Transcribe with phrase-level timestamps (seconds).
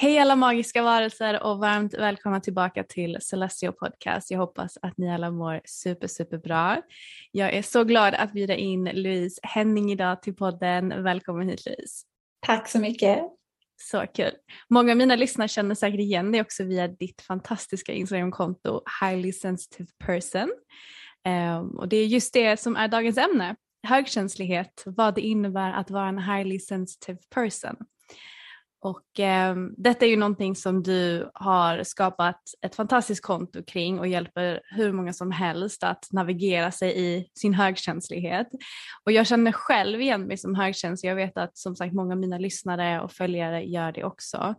[0.00, 4.30] Hej alla magiska varelser och varmt välkomna tillbaka till Celestial Podcast.
[4.30, 6.82] Jag hoppas att ni alla mår super, super bra.
[7.32, 11.02] Jag är så glad att bjuda in Louise Henning idag till podden.
[11.02, 12.04] Välkommen hit Louise.
[12.46, 13.18] Tack så mycket.
[13.80, 14.32] Så kul.
[14.70, 19.88] Många av mina lyssnare känner säkert igen dig också via ditt fantastiska Instagramkonto Highly Sensitive
[20.06, 20.52] Person.
[21.28, 25.90] Um, och det är just det som är dagens ämne, högkänslighet, vad det innebär att
[25.90, 27.76] vara en highly sensitive person.
[28.80, 34.08] Och eh, detta är ju någonting som du har skapat ett fantastiskt konto kring och
[34.08, 38.48] hjälper hur många som helst att navigera sig i sin högkänslighet.
[39.04, 41.10] Och jag känner själv igen mig som högkänslig.
[41.10, 44.54] Jag vet att som sagt många av mina lyssnare och följare gör det också.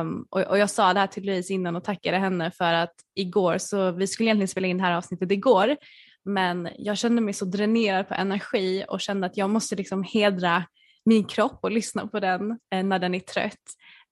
[0.00, 2.94] Um, och, och, jag sa det här till Louise innan och tackade henne för att
[3.14, 5.76] igår så, vi skulle egentligen spela in det här avsnittet igår,
[6.24, 10.64] men jag kände mig så dränerad på energi och kände att jag måste liksom hedra
[11.04, 13.64] min kropp och lyssna på den eh, när den är trött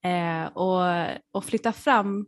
[0.05, 2.27] eh, och, och flytta fram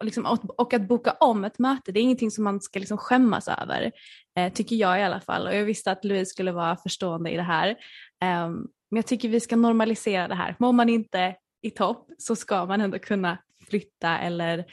[0.00, 2.98] liksom, och, och, att boka om ett möte, det är ingenting som man ska liksom
[2.98, 3.92] skämmas över,
[4.38, 5.46] eh, tycker jag i alla fall.
[5.46, 7.76] Och jag visste att Louise skulle vara förstående i det här.
[8.20, 8.52] Ehm,
[8.90, 10.56] men jag tycker vi ska normalisera det här.
[10.58, 13.38] Mår man inte i topp så ska man ändå kunna
[13.68, 14.64] flytta eller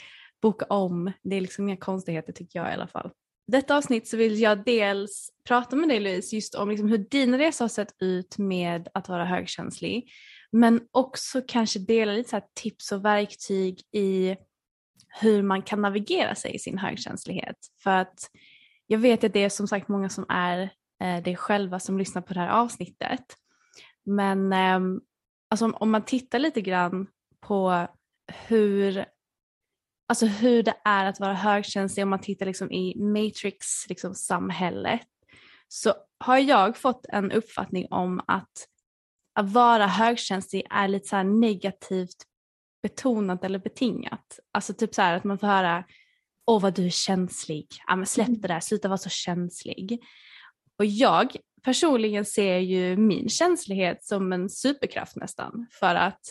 [0.42, 1.12] boka om.
[1.24, 3.12] Det är liksom inga konstigheter tycker jag i alla fall
[3.48, 7.38] detta avsnitt så vill jag dels prata med dig Louise just om liksom hur din
[7.38, 10.12] resa har sett ut med att vara högkänslig.
[10.52, 14.36] Men också kanske dela lite så tips och verktyg i
[15.22, 17.58] hur man kan navigera sig i sin högkänslighet.
[17.84, 18.20] För att
[18.88, 20.70] jag vet att det är som sagt många som är
[21.04, 23.26] eh, det själva som lyssnar på det här avsnittet.
[24.06, 24.80] Men eh,
[25.50, 27.08] alltså om, om man tittar lite grann
[27.42, 27.88] på
[28.48, 29.06] hur
[30.08, 35.08] alltså hur det är att vara högkänslig om man tittar liksom i matrix-samhället liksom,
[35.68, 38.68] så har jag fått en uppfattning om att
[39.38, 42.16] att vara högkänslig är lite så negativt
[42.82, 44.40] betonat eller betingat.
[44.52, 45.84] Alltså typ så att man får höra
[46.46, 48.42] åh vad du är känslig, ja men släpp mm.
[48.42, 50.04] det där, sluta vara så känslig.
[50.80, 56.22] Och jag personligen ser ju min känslighet som en superkraft nästan för att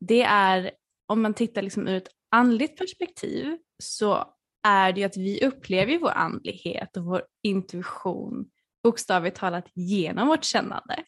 [0.00, 0.70] det är,
[1.06, 5.98] om man tittar liksom ur ett andligt perspektiv så är det ju att vi upplever
[5.98, 8.50] vår andlighet och vår intuition
[8.82, 11.04] bokstavligt talat genom vårt kännande.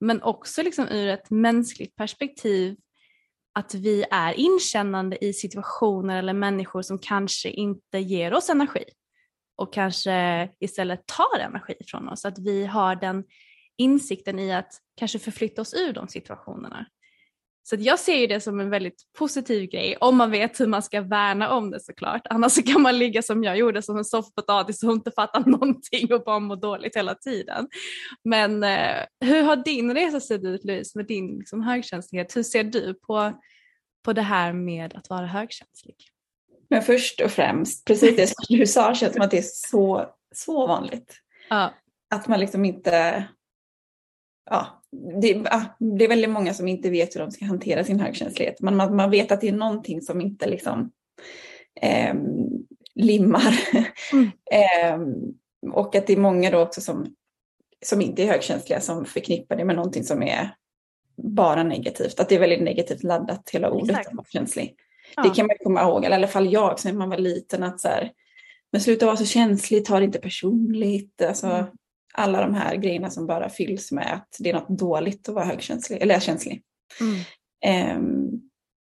[0.00, 2.76] Men också liksom ur ett mänskligt perspektiv
[3.54, 8.84] att vi är inkännande i situationer eller människor som kanske inte ger oss energi
[9.56, 12.24] och kanske istället tar energi från oss.
[12.24, 13.24] Att vi har den
[13.76, 16.86] insikten i att kanske förflytta oss ur de situationerna.
[17.64, 20.82] Så jag ser ju det som en väldigt positiv grej om man vet hur man
[20.82, 22.26] ska värna om det såklart.
[22.30, 26.12] Annars så kan man ligga som jag gjorde som en soffpotatis och inte fatta någonting
[26.12, 27.68] och bara må dåligt hela tiden.
[28.24, 32.36] Men eh, hur har din resa sett ut Louise med din liksom, högkänslighet?
[32.36, 33.40] Hur ser du på,
[34.04, 35.96] på det här med att vara högkänslig?
[36.70, 40.14] Men först och främst, precis det som du sa känns som att det är så,
[40.34, 41.16] så vanligt.
[41.48, 41.74] Ja.
[42.10, 43.24] Att man liksom inte...
[44.50, 48.00] Ja, det, ja, det är väldigt många som inte vet hur de ska hantera sin
[48.00, 48.60] högkänslighet.
[48.60, 50.90] Men man, man vet att det är någonting som inte liksom
[51.80, 52.14] eh,
[52.94, 53.60] limmar.
[54.12, 54.30] Mm.
[54.52, 57.14] eh, och att det är många då också som,
[57.84, 60.54] som inte är högkänsliga som förknippar det med någonting som är
[61.16, 62.20] bara negativt.
[62.20, 64.76] Att det är väldigt negativt laddat hela ordet högkänslig.
[65.16, 65.22] Ja.
[65.22, 67.80] Det kan man komma ihåg, eller i alla fall jag sen man var liten att
[67.80, 68.12] så här,
[68.72, 71.22] men sluta vara så känslig, ta det inte personligt.
[71.22, 71.66] Alltså, Mm.
[72.14, 75.44] Alla de här grejerna som bara fylls med att det är något dåligt att vara
[75.44, 76.62] högkänslig, eller känslig.
[77.00, 77.20] Mm.
[77.64, 78.30] Ehm,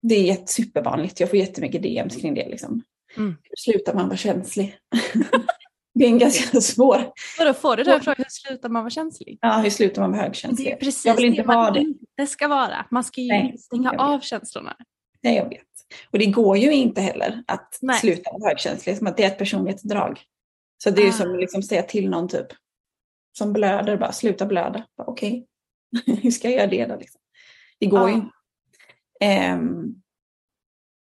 [0.01, 2.49] det är supervanligt, jag får jättemycket DMs kring det.
[2.49, 2.83] Liksom.
[3.17, 3.29] Mm.
[3.43, 4.77] Hur slutar man vara känslig?
[5.93, 6.97] det är en ganska svår,
[7.39, 9.37] Och då får du den frågan, hur slutar man vara känslig?
[9.41, 10.79] ja hur slutar man vara Det är högkänslig?
[10.79, 11.79] precis jag vill inte det man det.
[11.79, 12.85] inte ska vara.
[12.91, 14.75] Man ska ju Nej, stänga av känslorna.
[15.21, 15.61] Nej, jag vet.
[16.11, 17.99] Och det går ju inte heller att Nej.
[17.99, 20.21] sluta vara högkänslig, som att det är ett personlighetsdrag.
[20.83, 21.13] Så det är ju Ah.
[21.13, 22.47] som att liksom säga till någon typ
[23.37, 24.85] som blöder, bara sluta blöda.
[24.97, 25.47] Okej,
[26.05, 26.95] hur ska jag göra det då?
[26.99, 27.21] Liksom?
[27.79, 28.07] Det går Ah.
[28.09, 28.31] ju inte.
[29.21, 29.95] Ehm,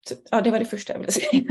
[0.09, 1.43] så, ja, det var det första jag ville säga.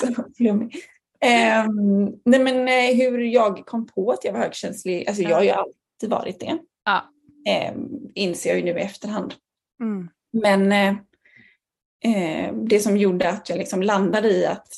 [0.00, 0.76] så flummig.
[1.20, 5.42] Ehm, nej men eh, hur jag kom på att jag var högkänslig, alltså jag har
[5.42, 6.58] ju alltid varit det.
[6.84, 7.10] Ja.
[7.48, 9.34] Ehm, inser jag ju nu i efterhand.
[9.80, 10.08] Mm.
[10.32, 14.68] Men eh, det som gjorde att jag liksom landade i att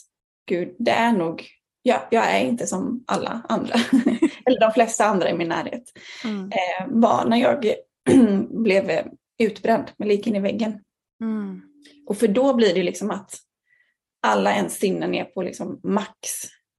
[0.48, 1.44] gud, det är nog,
[1.86, 3.74] ja, jag är inte som alla andra.
[4.46, 5.92] Eller de flesta andra i min närhet.
[6.24, 6.50] Mm.
[6.50, 7.74] Eh, var när jag
[8.62, 9.06] blev eh,
[9.38, 10.80] utbränd med liken i väggen.
[11.20, 11.62] Mm.
[12.06, 13.34] Och för då blir det liksom att
[14.22, 16.30] alla ens sinnen är på liksom max.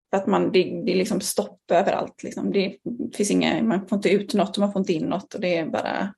[0.10, 2.24] För att man, det, det är liksom stopp överallt.
[2.24, 2.52] Liksom.
[2.52, 2.78] Det
[3.16, 5.58] finns inga, man får inte ut något och man får inte in något och det
[5.58, 6.14] är bara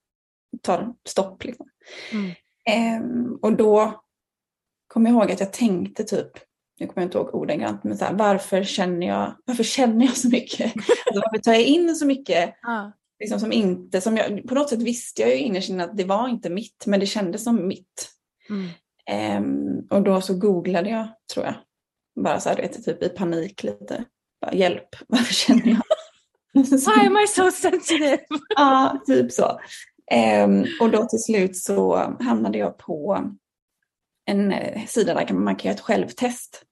[0.62, 1.44] tar stopp.
[1.44, 1.70] Liksom.
[2.12, 2.32] Mm.
[2.66, 4.04] Ehm, och då
[4.88, 6.32] kom jag ihåg att jag tänkte typ,
[6.80, 10.18] nu kommer jag inte ihåg ordagrant, men så här, varför känner jag, varför känner jag
[10.18, 10.74] så mycket?
[10.76, 12.92] Alltså, varför tar jag in så mycket Ja.
[13.20, 16.04] liksom, som inte, som jag, på något sätt visste jag ju innerst inne att det
[16.04, 18.10] var inte mitt, men det kändes som mitt.
[18.50, 18.70] Mm.
[19.06, 21.56] Ehm, och då så googlade jag, tror jag,
[22.24, 24.06] bara så här, du vet, typ i panik lite,
[24.42, 25.82] bara, hjälp, varför känner jag?
[26.54, 28.20] Why am I so sensitive?
[28.56, 29.60] Ja, typ så.
[30.12, 33.30] Ehm, och då till slut så hamnade jag på
[34.26, 36.64] en eh, sida där man kan göra ett självtest.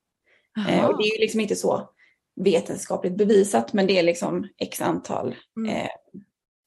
[0.70, 1.90] Eh, och det är ju liksom inte så
[2.36, 5.76] vetenskapligt bevisat, men det är liksom x antal Mm.
[5.76, 5.88] eh,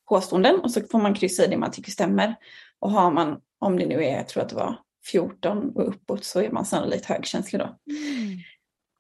[0.09, 2.35] påståenden och så får man kryssa i det man tycker stämmer.
[2.79, 4.77] Och har man, om det nu är, jag tror att det var
[5.11, 7.65] 14 och uppåt, så är man sannolikt högkänslig då.
[7.65, 8.39] Mm.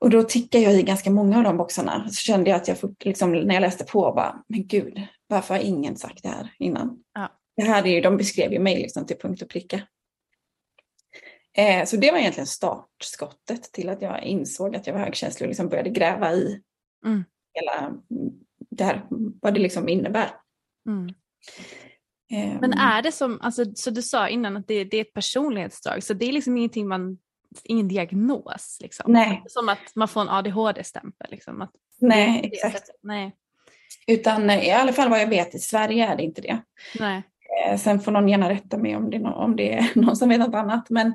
[0.00, 2.08] Och då tickade jag i ganska många av de boxarna.
[2.08, 5.54] Så kände jag att jag fick, liksom, när jag läste på, bara, men gud, varför
[5.54, 6.98] har ingen sagt det här innan?
[7.14, 7.28] Ja.
[7.56, 9.80] Det här är ju, de beskrev ju mig liksom till punkt och pricka.
[11.56, 15.48] Eh, så det var egentligen startskottet till att jag insåg att jag var högkänslig och
[15.48, 16.62] liksom började gräva i
[17.06, 17.24] Mm.
[17.52, 18.32] hela mm,
[18.70, 19.06] det här,
[19.40, 20.30] vad det liksom innebär.
[20.88, 21.08] Mm.
[22.32, 25.12] Eh, Men är det som, alltså, så du sa innan att det, det är ett
[25.12, 27.18] personlighetsdrag, så det är liksom ingenting man,
[27.64, 29.12] ingen diagnos liksom?
[29.12, 29.42] Nej.
[29.46, 31.62] Som att man får en ADHD-stämpel liksom?
[31.62, 32.90] Att Nej, exakt.
[33.02, 33.36] Nej.
[34.06, 36.62] Utan eh, i alla fall vad jag vet, i Sverige är det inte det.
[36.98, 37.22] Nej.
[37.66, 40.16] Eh, Sen får någon gärna rätta mig om det, är nå- om det är någon
[40.16, 40.90] som vet något annat.
[40.90, 41.14] Men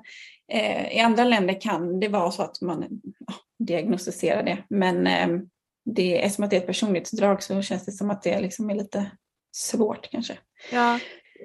[0.51, 2.85] eh, i andra länder kan det vara så att man
[3.27, 4.63] ja, diagnostiserar det.
[4.69, 5.27] Men eh,
[5.85, 8.75] det, eftersom att det är ett personlighetsdrag så känns det som att det liksom är
[8.75, 9.11] lite
[9.55, 10.37] svårt kanske.
[10.71, 10.99] Ja.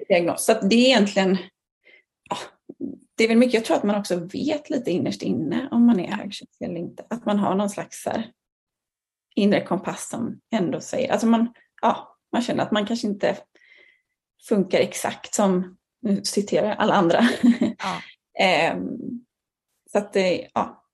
[0.07, 0.45] Diagnos.
[0.45, 1.37] Så att det är egentligen,
[2.29, 2.37] ja,
[3.17, 5.99] det är väl mycket, jag tror att man också vet lite innerst inne om man
[5.99, 7.05] är högkänslig eller inte.
[7.09, 8.31] Att man har någon slags här,
[9.35, 13.37] inre kompass som ändå säger, alltså man, ja, man känner att man kanske inte
[14.47, 17.19] funkar exakt som, nu citerar jag alla andra.
[17.79, 18.01] Ja.
[18.39, 18.87] Ehm,
[19.91, 20.85] så att det, ja,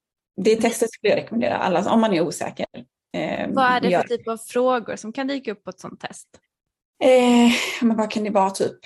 [0.41, 2.65] det testet skulle jag rekommendera alla, om man är osäker.
[3.13, 4.01] ehm, Vad är det gör.
[4.01, 6.27] för typ av frågor som kan dyka upp på ett sånt test?
[7.03, 7.51] Eh,
[7.81, 8.77] men vad kan det vara typ?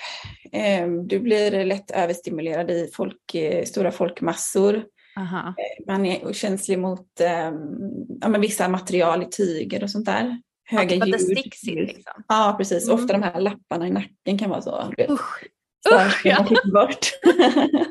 [0.52, 4.84] Eh, du blir lätt överstimulerad i folk, eh, stora folkmassor.
[5.16, 5.54] Aha.
[5.86, 7.52] Man är känslig mot eh,
[8.20, 10.42] ja, vissa material i tyger och sånt där.
[10.72, 11.20] Höga Att det ljud.
[11.38, 12.22] sticks in liksom.
[12.28, 12.84] Ja, precis.
[12.88, 12.94] Mm.
[12.94, 14.92] Ofta de här lapparna i nacken kan vara så.
[15.10, 15.44] Usch.
[15.94, 16.46] Usch, ja.
[16.72, 17.06] bort.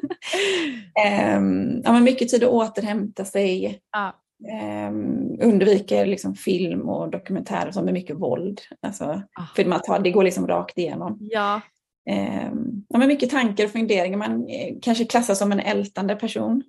[1.06, 3.80] Ehm, ja, men mycket tid att återhämta sig.
[3.92, 4.16] Ja.
[4.62, 8.62] Ehm, undviker liksom film och dokumentärer som är mycket våld.
[8.82, 9.44] Alltså, Ah.
[9.56, 11.18] för man tar, det går liksom rakt igenom.
[11.22, 11.62] Ja.
[12.10, 12.52] Eh,
[12.90, 14.18] ja, men mycket tankar och funderingar.
[14.18, 16.64] Man eh, kanske klassas som en ältande person.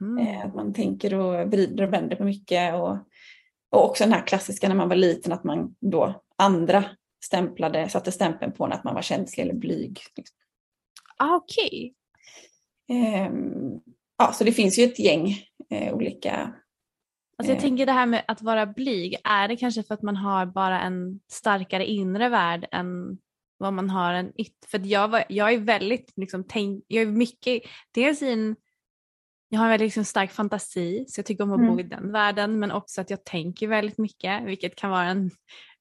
[0.00, 0.18] Mhm.
[0.18, 2.74] Eh, att man tänker och vrider och vänder på mycket.
[2.74, 2.96] Och,
[3.74, 6.84] och också den här klassiska när man var liten att man då andra
[7.24, 10.00] stämplade, satte stämpeln på en att man var känslig eller blyg.
[11.16, 11.94] Ah, Okej.
[12.88, 13.80] Ehm,
[14.18, 15.38] ja, så det finns ju ett gäng
[15.70, 16.54] eh, olika
[17.36, 17.62] Alltså jag Eh.
[17.62, 20.80] tänker det här med att vara blyg, är det kanske för att man har bara
[20.80, 23.18] en starkare inre värld än
[23.58, 24.68] vad man har en yttre?
[24.68, 27.62] För jag, var, jag är väldigt, liksom, tänk, jag är mycket,
[27.94, 28.56] dels i en,
[29.48, 31.78] jag har en väldigt liksom, stark fantasi så jag tycker om att bo Mm.
[31.80, 35.30] i den världen men också att jag tänker väldigt mycket vilket kan vara en,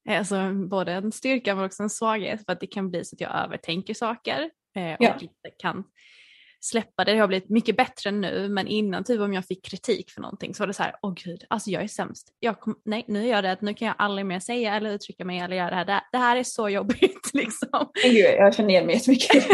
[0.09, 3.21] alltså, både en styrka men också en svaghet för att det kan bli så att
[3.21, 5.13] jag övertänker saker eh, och Ja.
[5.21, 5.83] inte kan
[6.59, 7.13] släppa det.
[7.13, 10.53] Det har blivit mycket bättre nu men innan typ om jag fick kritik för någonting
[10.55, 12.27] så var det så här, åh gud, alltså jag är sämst.
[12.39, 15.25] Jag kom, nej, nu är jag rädd, nu kan jag aldrig mer säga eller uttrycka
[15.25, 15.85] mig eller göra det här.
[15.85, 17.89] Det, det här är så jobbigt liksom.
[18.03, 19.45] Gud, jag känner igen mig jättemycket.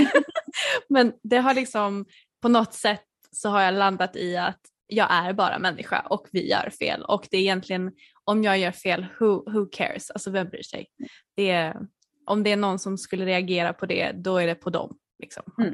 [0.89, 2.05] Men det har liksom
[2.41, 3.03] på något sätt
[3.35, 7.27] så har jag landat i att jag är bara människa och vi gör fel och
[7.31, 7.91] det är egentligen
[8.23, 10.11] om jag gör fel, who, who cares?
[10.11, 10.87] Alltså vem bryr sig?
[11.35, 11.75] Det är,
[12.25, 14.97] om det är någon som skulle reagera på det, då är det på dem.
[15.19, 15.43] Liksom.
[15.57, 15.73] Mm.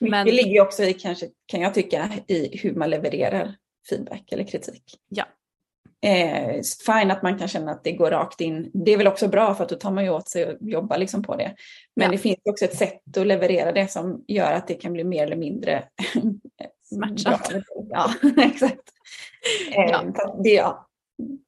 [0.00, 3.54] Men- Mycket ligger också i, kanske, kan jag tycka, i hur man levererar
[3.90, 4.82] feedback eller kritik.
[5.08, 5.24] Ja.
[6.06, 8.70] Eh, fine att man kan känna att det går rakt in.
[8.74, 10.98] Det är väl också bra för att då tar man ju åt sig och jobbar
[10.98, 11.54] liksom på det.
[11.96, 12.12] Men Ja.
[12.12, 15.22] det finns också ett sätt att leverera det som gör att det kan bli mer
[15.22, 15.84] eller mindre
[16.84, 17.50] Smärtsamt.
[17.90, 18.90] Ja, exakt.
[19.70, 19.98] Ja.
[19.98, 20.88] att Det, ja.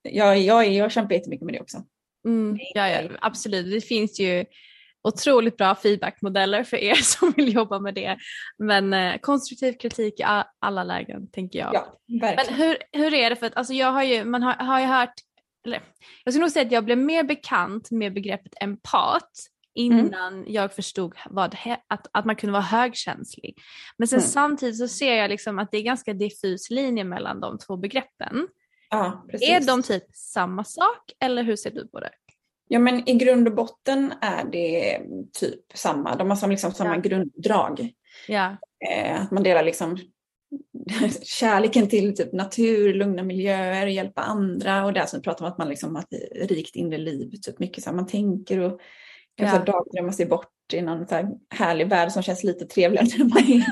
[0.02, 1.84] Jag, jag, jag kämpar jättemycket med det också.
[2.26, 3.70] Mm, ja, ja, absolut.
[3.70, 4.44] Det finns ju
[5.08, 8.16] otroligt bra feedbackmodeller för er som vill jobba med det.
[8.58, 10.24] Men eh, konstruktiv kritik i
[10.58, 11.74] alla lägen tänker jag.
[11.74, 13.36] Ja, Men hur, hur är det?
[13.36, 15.14] För att alltså, jag har ju, man har, har ju hört,
[15.66, 15.82] eller
[16.24, 19.30] jag skulle nog säga att jag blev mer bekant med begreppet empat
[19.76, 21.56] innan jag förstod vad,
[21.88, 23.58] att, att man kunde vara högkänslig.
[23.96, 24.28] Men sen Mm.
[24.28, 28.48] samtidigt så ser jag liksom att det är ganska diffus linje mellan de två begreppen.
[28.90, 29.26] Ja.
[29.40, 32.10] Är de typ samma sak eller hur ser du på det?
[32.68, 35.00] Ja, men i grund och botten är det
[35.40, 36.16] typ samma.
[36.16, 37.00] De har som liksom samma Ja.
[37.00, 37.92] grunddrag.
[38.28, 38.56] Ja,
[38.90, 39.98] Eh, att man delar liksom
[41.22, 45.58] kärleken till typ natur, lugna miljöer, hjälpa andra och där så pratar man om att
[45.58, 46.02] man liksom har
[46.42, 48.80] ett rikt inre liv, typ mycket så här man tänker och
[49.36, 49.58] kan Ja.
[49.58, 53.38] dagdrömma sig bort i någon så här härlig värld som känns lite trevligare än man
[53.38, 53.64] är.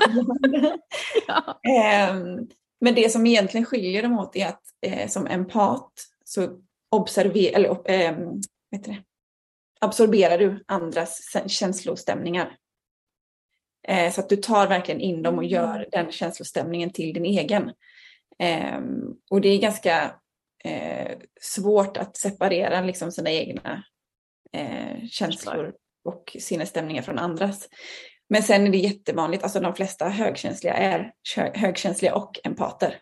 [1.27, 1.59] ja.
[1.69, 2.47] Ehm,
[2.79, 5.91] Men det som egentligen skiljer dem åt är att eh, som empat
[6.25, 6.59] så
[6.91, 7.77] observer, eller,
[8.69, 8.97] det?
[9.81, 12.57] absorberar du andras känslostämningar.
[13.87, 17.71] Eh, så att du tar verkligen in dem och gör den känslostämningen till din egen.
[18.39, 20.15] Ehm, och det är ganska
[20.63, 23.83] eh, svårt att separera liksom, sina egna
[24.55, 25.73] eh, känslor
[26.05, 27.69] och sinnesstämningar från andras.
[28.29, 31.11] Men sen är det jättevanligt, alltså de flesta högkänsliga är
[31.53, 32.97] högkänsliga och empater.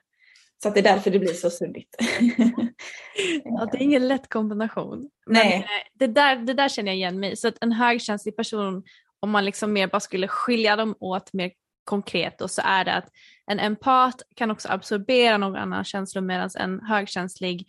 [0.63, 1.95] Så att det är därför det blir så suddigt.
[3.43, 5.09] ja, det är ingen lätt kombination.
[5.25, 5.55] Nej.
[5.55, 7.37] eh, det där, det där känner jag igen mig.
[7.37, 8.83] Så att en högkänslig person,
[9.19, 11.51] om man liksom mer bara skulle skilja dem åt mer
[11.83, 13.09] konkret och så är det att
[13.51, 17.67] en empat kan också absorbera någon annans känslor medan en högkänslig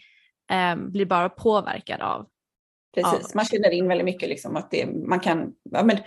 [0.51, 2.27] eh, blir bara påverkad av.
[2.95, 3.31] Precis, Ja.
[3.35, 5.99] man känner in väldigt mycket liksom att det, man kan ja, men,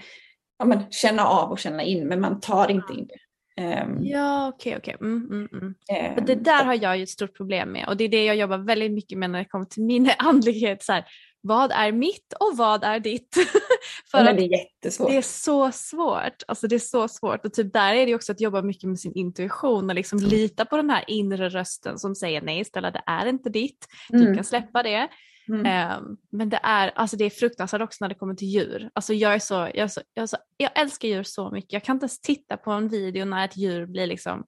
[0.60, 3.18] ja, men, känna av och känna in men man tar inte in det.
[3.62, 4.96] Ehm, Ja, okej, okej.
[5.02, 5.74] Mm, mm, mm.
[5.92, 8.26] ehm, Och det där har jag ju ett stort problem med och det är det
[8.26, 10.84] jag jobbar väldigt mycket med när det kommer till min andlighet.
[10.84, 11.06] Så här,
[11.42, 13.36] vad är mitt och vad är ditt?
[14.12, 15.10] För men det är jättesvårt.
[15.10, 16.44] det är så svårt.
[16.48, 19.00] Alltså det är så svårt och typ där är det också att jobba mycket med
[19.00, 23.02] sin intuition och liksom lita på den här inre rösten som säger nej Stella det
[23.06, 23.88] är inte ditt.
[24.10, 25.08] Du Mm, kan släppa det.
[25.50, 25.66] Mm.
[25.66, 28.90] Ehm, men det är, alltså det är fruktansvärt också när det kommer till djur.
[28.94, 31.74] Alltså jag, är så, jag, är så, jag, är så, jag älskar djur så mycket.
[31.74, 34.46] Jag kan inte ens titta på en video när ett djur blir liksom,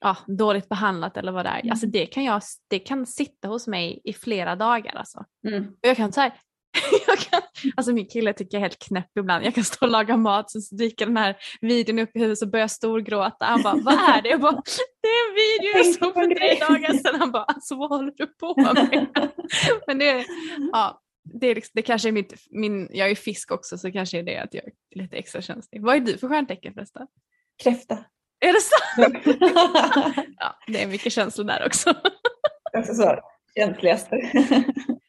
[0.00, 1.60] ja, dåligt behandlat eller vad det är.
[1.60, 1.70] Mm.
[1.70, 4.94] Alltså det kan, jag, det kan sitta hos mig i flera dagar.
[4.94, 5.24] Alltså.
[5.48, 5.64] Mm.
[5.64, 6.32] Och jag kan så här,
[7.06, 7.42] jag kan,
[7.76, 9.44] alltså min kille tycker jag är helt knäpp ibland.
[9.44, 12.48] Jag kan stå och laga mat så dyker den här videon upp i huvudet och
[12.48, 13.44] börjar storgråta.
[13.44, 14.28] Han bara, vad är det?
[14.28, 14.62] Jag bara,
[15.02, 17.20] det är en video jag såg för tre dagar sedan.
[17.20, 19.06] Han bara, alltså vad håller du på med?
[19.86, 20.24] Men det,
[20.72, 21.02] ja,
[21.40, 24.22] det, är liksom, det kanske är mitt, min, jag är fisk också så kanske är
[24.22, 25.82] det att jag är lite extra känslig.
[25.82, 27.06] Vad är du för stjärntecken förresten?
[27.62, 28.04] Kräfta.
[28.40, 29.38] Är det sant?
[30.38, 31.94] Ja, det är mycket känslor där också.
[32.78, 33.18] Också så
[33.56, 34.16] känsligaste.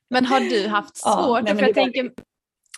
[0.09, 1.43] Men har du haft Ja, svårt?
[1.43, 2.12] nej, men för jag tänker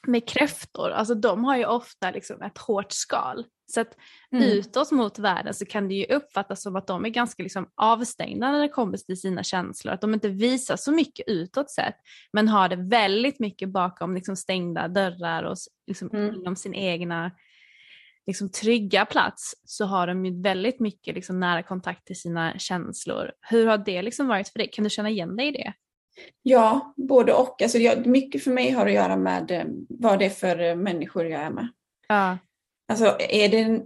[0.08, 3.46] med kräftor, alltså de har ju ofta liksom ett hårt skal.
[3.74, 3.98] Så att
[4.32, 4.44] Mm.
[4.44, 8.52] utåt mot världen så kan det ju uppfattas som att de är ganska liksom avstängda
[8.52, 9.94] när det kommer till sina känslor.
[9.94, 11.96] Att de inte visar så mycket utåt sett
[12.34, 15.58] men har det väldigt mycket bakom liksom stängda dörrar och
[15.88, 16.36] liksom Mm.
[16.36, 17.32] inom sin egna
[18.28, 23.32] liksom trygga plats så har de ju väldigt mycket liksom nära kontakt till sina känslor.
[23.42, 24.70] Hur har det liksom varit för dig?
[24.74, 25.74] Kan du känna igen dig i det?
[26.44, 27.62] Ja, både och.
[27.62, 30.76] Alltså, jag, mycket för mig har att göra med eh, vad det är för eh,
[30.76, 31.68] människor jag är med.
[32.08, 32.38] Ja.
[32.92, 33.82] Alltså är det,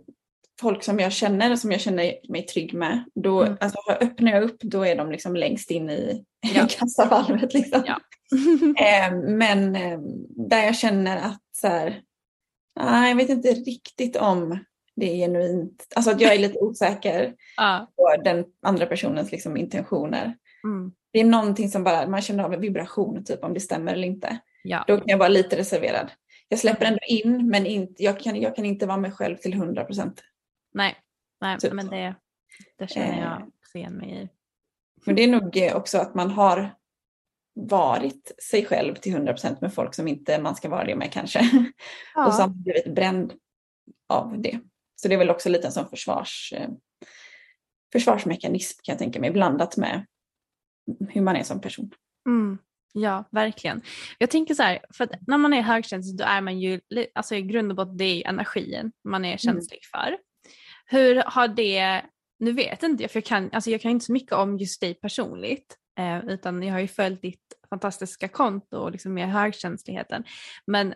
[0.61, 3.57] folk som jag känner som jag känner mig trygg med, då Mm.
[3.59, 6.67] alltså, öppnar jag upp då är de liksom längst in i Ja.
[6.69, 7.53] kassavalvet.
[7.53, 7.83] Liksom.
[7.85, 7.99] Ja.
[8.77, 9.99] Eh, men eh,
[10.49, 12.01] där jag känner att så här,
[12.79, 14.59] nej, jag vet inte riktigt om
[14.95, 15.87] det är genuint.
[15.95, 17.91] Alltså att jag är lite osäker ja.
[17.95, 20.35] på den andra personens liksom, intentioner.
[20.63, 20.91] Mm.
[21.11, 24.07] Det är någonting som bara, man känner av en vibration typ om det stämmer eller
[24.07, 24.37] inte.
[24.63, 24.83] ja.
[24.87, 26.11] Då kan jag vara lite reserverad.
[26.47, 29.53] Jag släpper ändå in men inte, jag, kan, jag kan inte vara mig själv till
[29.53, 30.23] 100 procent.
[30.73, 30.95] Nej,
[31.41, 32.15] Nej Typ men det,
[32.77, 33.19] det känner Eh.
[33.19, 34.29] jag också igen mig i.
[35.05, 36.75] Men det är nog eh, också att man har
[37.53, 41.11] varit sig själv till 100 procent med folk som inte man ska vara det med
[41.11, 41.39] kanske.
[42.27, 43.33] Och så har man blivit bränd
[44.09, 44.59] av det.
[44.95, 46.69] Så det är väl också lite en sån försvars, eh,
[47.93, 50.05] försvarsmekanism kan jag tänka mig, blandat med
[51.09, 51.91] hur man är som person.
[52.27, 52.57] Mm,
[52.93, 53.81] ja, verkligen.
[54.17, 56.79] Jag tänker så här, för när man är högkänslig då är man ju,
[57.15, 60.17] alltså i grund och botten det är energin man är känslig för.
[60.85, 62.01] Hur har det,
[62.39, 64.81] nu vet inte jag, för jag kan, alltså jag kan inte så mycket om just
[64.81, 70.23] dig personligt, eh, utan jag har ju följt ditt fantastiska konto och liksom med högkänsligheten.
[70.67, 70.93] Men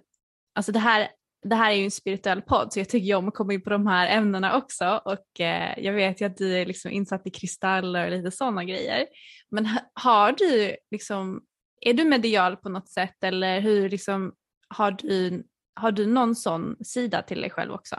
[0.55, 1.09] alltså det här,
[1.49, 3.61] det här är ju en spirituell podd så jag tycker ju om att komma in
[3.63, 7.27] på de här ämnena också och eh, jag vet ju att du är liksom insatt
[7.27, 9.07] i kristaller och lite sådana grejer.
[9.51, 11.41] Men ha- har du liksom,
[11.81, 14.33] är du medial på något sätt eller hur liksom,
[14.69, 15.43] har du,
[15.75, 17.95] har du någon sån sida till dig själv också?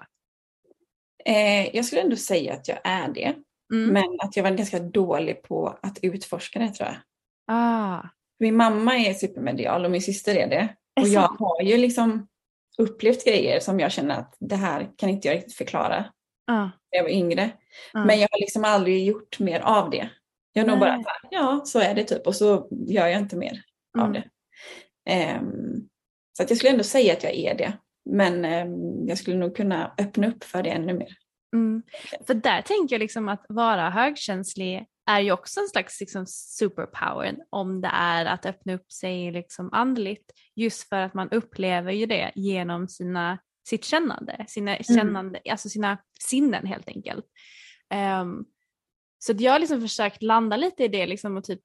[1.24, 3.34] Eh, jag skulle ändå säga att jag är det,
[3.72, 3.92] Mm.
[3.92, 6.96] men att jag var ganska dålig på att utforska det tror jag.
[7.46, 8.02] Ah,
[8.38, 10.74] Min mamma är supermedial och min syster är det.
[11.00, 12.28] Och jag har ju liksom
[12.78, 16.04] upplevt grejer som jag känner att det här kan inte jag riktigt förklara
[16.46, 17.50] ah, när jag var yngre.
[17.92, 18.04] ah.
[18.04, 20.08] Men jag har liksom aldrig gjort mer av det.
[20.52, 23.62] Jag har nog bara ja så är det typ och så gör jag inte mer
[23.98, 24.12] av Mm.
[24.12, 24.24] det.
[25.12, 25.88] Ehm,
[26.36, 27.72] så att jag skulle ändå säga att jag är det.
[28.10, 31.08] Men ehm, jag skulle nog kunna öppna upp för det ännu mer.
[31.54, 31.82] Mm.
[32.26, 37.36] För där tänker jag liksom att vara högkänslig är ju också en slags liksom superpower
[37.50, 42.06] om det är att öppna upp sig liksom andligt just för att man upplever ju
[42.06, 47.24] det genom sina, sitt kännande, sina, kännande alltså sina sinnen helt enkelt.
[47.90, 48.44] Ehm,
[49.18, 51.60] så jag har liksom försökt landa lite i det liksom och typ,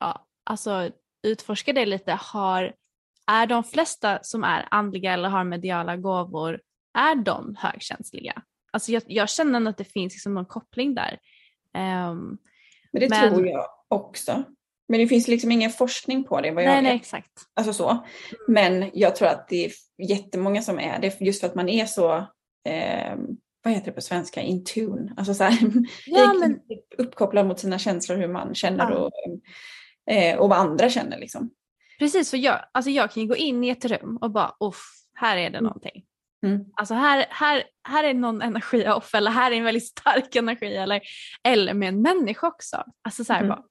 [0.00, 0.90] ja, alltså
[1.22, 2.12] utforska det lite.
[2.12, 2.74] Har,
[3.26, 6.60] är de flesta som är andliga eller har mediala gåvor,
[6.98, 8.42] är de högkänsliga?
[8.70, 11.18] Alltså jag, jag känner att det finns liksom någon koppling där.
[11.74, 12.38] Ehm,
[12.92, 14.44] Men det Men- tror jag också.
[14.88, 16.84] Men det finns liksom ingen forskning på det vad jag nej, vet.
[16.84, 17.32] nej, exakt.
[17.54, 18.06] Alltså så.
[18.48, 19.72] Men jag tror att det är
[20.02, 22.16] jättemånga som är det just för att man är så,
[22.68, 23.16] eh,
[23.62, 25.14] vad heter det på svenska, in tune.
[25.16, 25.58] Alltså så här,
[26.06, 26.60] Ja, men-
[26.98, 28.96] uppkopplad mot sina känslor, hur man känner Ja.
[28.98, 29.12] och,
[30.14, 31.18] eh, och vad andra känner.
[31.18, 31.50] Liksom.
[31.98, 34.82] Precis, för jag, alltså jag kan ju gå in i ett rum och bara, uff,
[35.14, 35.64] här är det Mm.
[35.64, 36.04] någonting.
[36.46, 36.64] Mm.
[36.76, 40.76] Alltså här, här, här är någon energi off eller här är en väldigt stark energi
[40.76, 41.00] eller,
[41.48, 42.84] eller med en människa också.
[43.04, 43.48] Alltså så här Mm.
[43.48, 43.62] bara,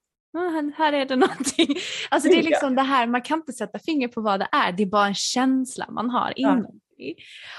[0.47, 1.67] "Ah, här- är det någonting.
[2.09, 2.49] Alltså det är Ja.
[2.49, 5.07] liksom det här, man kan inte sätta finger på vad det är, det är bara
[5.07, 6.51] en känsla man har Ja.
[6.53, 7.15] inuti.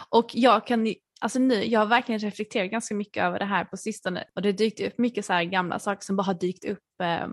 [0.08, 3.76] Och jag kan Alltså nu, jag har verkligen reflekterat ganska mycket över det här på
[3.76, 7.32] sistone och det dykt upp mycket så gamla saker som bara har dykt upp ehm,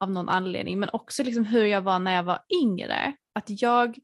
[0.00, 0.78] av någon anledning.
[0.80, 3.12] Men också liksom hur jag var när jag var yngre.
[3.34, 3.98] Att jag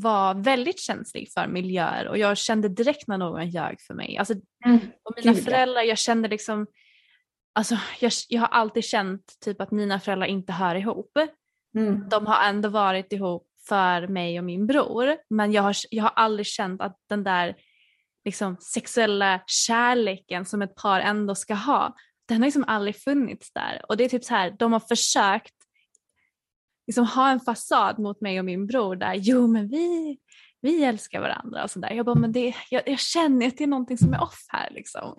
[0.00, 4.18] var väldigt känslig för miljöer och jag kände direkt när någon ljög för mig.
[4.18, 4.34] Alltså,
[5.02, 6.66] och mina Gud, föräldrar, jag kände liksom,
[7.54, 11.12] alltså jag, jag har alltid känt typ att mina föräldrar inte hör ihop.
[11.76, 12.08] Mm.
[12.08, 16.12] De har ändå varit ihop för mig och min bror men jag har, jag har
[16.16, 17.56] aldrig känt att den där
[18.24, 21.94] liksom, sexuella kärleken som ett par ändå ska ha,
[22.28, 23.82] den har liksom aldrig funnits där.
[23.88, 25.54] Och det är typ så här, de har försökt
[26.86, 30.18] liksom ha en fasad mot mig och min bror där, jo men vi,
[30.60, 31.90] vi älskar varandra och sådär.
[31.90, 34.70] Jag bara, men det, jag, jag känner att det är någonting som är off här
[34.70, 35.16] liksom.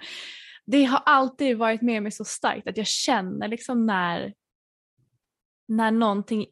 [0.66, 4.34] Det har alltid varit med mig så starkt att jag känner liksom när,
[5.68, 6.46] när någonting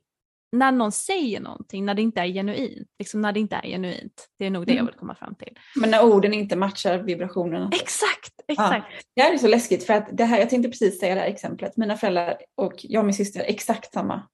[0.51, 2.87] när någon säger någonting, när det inte är genuint.
[2.99, 4.27] Liksom när det inte är genuint.
[4.39, 4.85] Det är nog det jag Mm.
[4.85, 5.59] vill komma fram till.
[5.75, 7.69] Men när orden inte matchar vibrationerna.
[7.73, 8.85] Exakt, exakt.
[9.15, 11.27] Det här är så läskigt för att det här, jag tänkte precis säga det här
[11.27, 11.77] exemplet.
[11.77, 14.27] Mina föräldrar och jag och min syster är exakt samma.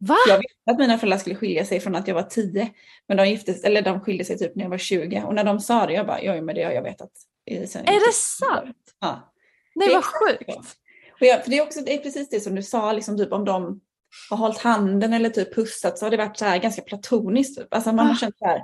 [0.00, 0.16] Va?
[0.28, 2.70] Jag visste att mina föräldrar skulle skilja sig från att jag var 10.
[3.08, 5.22] Men de, giftes, eller de skilde sig typ när jag var 20.
[5.22, 7.10] Och när de sa det, jag bara, ja men det har jag vetat.
[7.68, 8.76] Sen Är det sant?
[9.00, 9.32] Ja.
[9.74, 10.48] Nej Det vad sjukt.
[11.20, 13.32] Och jag, för det är, också, det är precis det som du sa, liksom typ
[13.32, 13.80] om de
[14.30, 17.58] har hållit handen eller typ pussat så har det varit så här ganska platoniskt.
[17.58, 17.74] Typ.
[17.74, 18.16] Alltså man har Ah.
[18.16, 18.62] känt så här,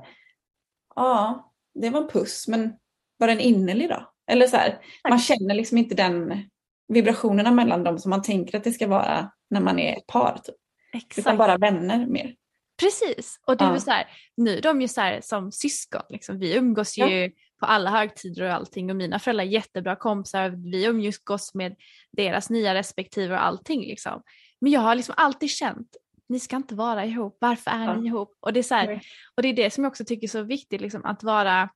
[0.97, 2.73] ja det var en puss men
[3.19, 4.11] var den innerlig då?
[4.31, 6.49] Eller så här, man känner liksom inte den
[6.89, 10.39] vibrationerna mellan dem som man tänker att det ska vara när man är ett par.
[10.45, 10.55] Typ.
[10.95, 11.39] Utan Exakt.
[11.39, 12.35] bara vänner mer.
[12.81, 13.41] Precis.
[13.47, 13.81] Och det är Ja.
[13.81, 16.03] så här, nu är de ju så här som syskon.
[16.09, 16.39] Liksom.
[16.39, 17.31] Vi umgås ju
[17.61, 21.77] på alla högtider och allting och mina föräldrar är jättebra kompisar, vi umgås med
[22.13, 24.23] deras nya respektive och allting liksom.
[24.61, 25.97] Men jag har liksom alltid känt,
[26.29, 27.95] ni ska inte vara ihop, varför är ja.
[27.95, 28.37] ni ihop?
[28.41, 29.01] Och det är, så här,
[29.35, 31.71] och det är det som jag också tycker är så viktigt, liksom, att vara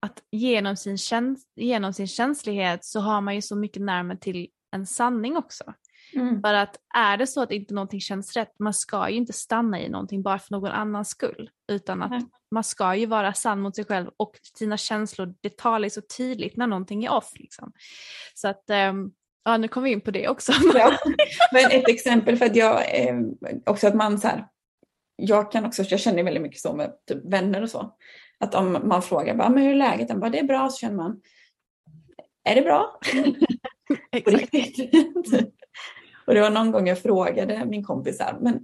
[0.00, 4.48] att genom sin, käns genom sin känslighet så har man ju så mycket närmare till
[4.70, 5.64] en sanning också.
[6.14, 6.40] Mm.
[6.40, 9.80] För att är det så att inte någonting känns rätt, man ska ju inte stanna
[9.80, 11.50] i någonting bara för någon annans skull.
[11.72, 12.28] Utan att mm.
[12.50, 16.00] man ska ju vara sann mot sig själv och sina känslor, det talar ju så
[16.16, 17.30] tydligt när någonting är off.
[17.34, 17.72] Liksom.
[18.34, 19.12] Så att, um,
[19.44, 20.52] ja nu kom vi in på det också.
[20.74, 20.98] Ja.
[21.52, 23.16] Men ett exempel för att jag, eh,
[23.66, 24.46] också att man så här,
[25.16, 27.96] jag kan också, jag känner väldigt mycket så med typ vänner och så.
[28.38, 30.08] Att om man frågar, bara, men hur är läget?
[30.08, 31.20] Den bara, det är bra, så känner man,
[32.44, 33.00] är det bra?
[34.12, 34.50] Exakt.
[36.26, 38.60] Och det var någon gång jag frågade min kompis här, men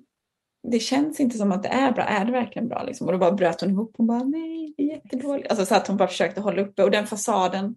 [0.69, 2.83] det känns inte som att det är bra, är det verkligen bra?
[2.83, 3.07] Liksom?
[3.07, 5.51] Och då bara bröt hon ihop, hon bara, nej, det är jättedåligt.
[5.51, 7.77] Alltså så att hon bara försökte hålla uppe och den fasaden,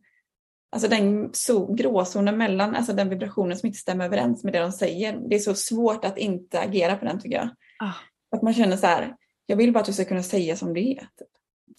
[0.72, 1.32] alltså den
[1.76, 5.40] gråzonen mellan, alltså den vibrationen som inte stämmer överens med det de säger, det är
[5.40, 7.50] så svårt att inte agera på den tycker jag.
[7.80, 7.94] Ah.
[8.36, 10.80] Att man känner så här, jag vill bara att du ska kunna säga som det
[10.80, 11.00] är.
[11.00, 11.28] Typ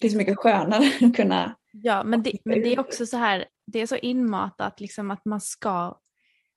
[0.00, 1.56] det är så mycket skönare att kunna...
[1.72, 5.24] Ja, men det, men det är också så här, det är så inmatat liksom att
[5.24, 5.98] man ska...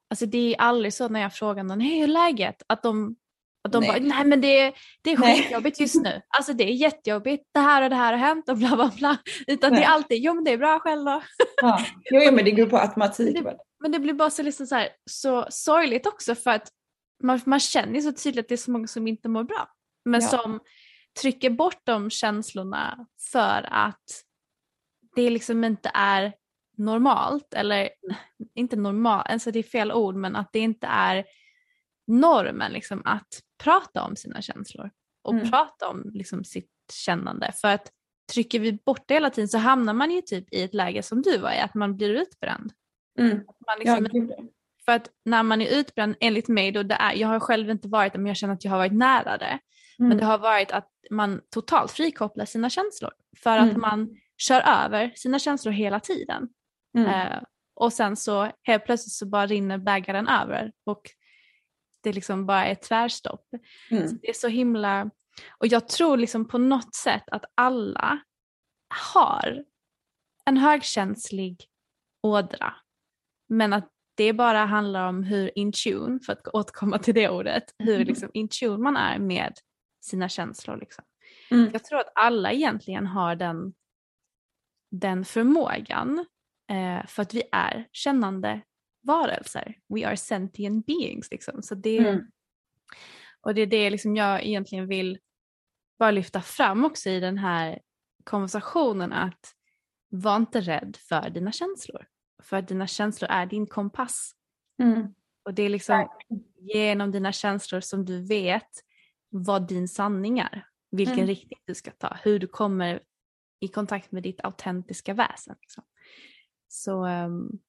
[0.10, 2.64] Alltså det är aldrig så när jag frågar någon, hej hur är läget?
[2.68, 3.16] Att de,
[3.64, 3.90] att de nej.
[3.90, 6.22] bara, nej men det, det är skitjobbigt just nu.
[6.38, 9.18] Alltså det är jättejobbigt, det här och det här har hänt och bla bla bla.
[9.48, 9.82] Utan nej.
[9.82, 11.22] det är alltid, jo men det är bra själv då.
[11.62, 11.86] Ja.
[12.12, 13.34] Jo, jo men det går på automatik.
[13.34, 16.68] Men det, men det blir bara så, liksom så, här, så sorgligt också för att
[17.24, 19.70] man, man känner så tydligt att det är så många som inte mår bra.
[20.06, 20.28] Men ja.
[20.28, 20.60] som
[21.22, 24.04] trycker bort de känslorna för att
[25.16, 26.34] det liksom inte är
[26.78, 27.90] normalt, eller
[28.60, 31.26] inte normalt, alltså det är fel ord, men att det inte är
[32.08, 33.28] normen liksom, att
[33.64, 34.90] prata om sina känslor
[35.24, 35.52] och mm.
[35.52, 37.52] prata om liksom, sitt kännande.
[37.62, 37.92] För att
[38.34, 41.22] trycker vi bort det hela tiden så hamnar man ju typ i ett läge som
[41.22, 42.72] du var i, att man blir utbränd.
[43.20, 43.38] Mm.
[43.38, 44.44] Man liksom, ja,
[44.86, 47.88] för att när man är utbränd, enligt mig, då det är, jag har själv inte
[47.88, 49.60] varit det men jag känner att jag har varit nära det.
[50.00, 50.10] Mm.
[50.10, 53.82] Men det har varit att man totalt frikopplar sina känslor för att mm.
[53.82, 56.50] man kör över sina känslor hela tiden.
[56.98, 57.10] Mm.
[57.10, 57.40] Eh,
[57.80, 61.02] och sen så helt plötsligt så bara rinner bägaren över och
[62.04, 63.46] det liksom bara är tvärstopp.
[63.92, 64.08] Mm.
[64.08, 65.10] Så det är så himla,
[65.58, 68.20] och jag tror liksom på något sätt att alla
[69.14, 69.66] har
[70.46, 71.66] en högkänslig
[72.24, 72.76] ådra.
[73.50, 77.64] Men att det bara handlar om hur in tune, för att återkomma till det ordet,
[77.78, 78.08] hur mm.
[78.08, 79.54] liksom in tune man är med
[80.02, 80.78] sina känslor.
[80.78, 81.06] Liksom.
[81.52, 81.70] Mm.
[81.74, 83.74] Jag tror att alla egentligen har den,
[84.92, 86.26] den förmågan
[86.70, 88.62] eh, för att vi är kännande
[89.02, 89.76] varelser.
[89.94, 91.32] We are sentient beings.
[91.32, 91.62] Liksom.
[91.62, 92.32] Så det, mm.
[93.42, 95.20] Och det är det liksom jag egentligen vill
[96.00, 97.80] bara lyfta fram också i den här
[98.24, 99.56] konversationen att
[100.10, 102.06] var inte rädd för dina känslor.
[102.44, 104.36] För att dina känslor är din kompass.
[104.82, 105.14] Mm.
[105.44, 106.10] Och det är liksom
[106.58, 108.70] genom dina känslor som du vet
[109.30, 111.28] vad din sanning är, vilken mm.
[111.28, 113.04] riktning du ska ta, hur du kommer
[113.60, 115.56] i kontakt med ditt autentiska väsen.
[115.62, 115.84] Liksom.
[116.70, 117.60] Så um,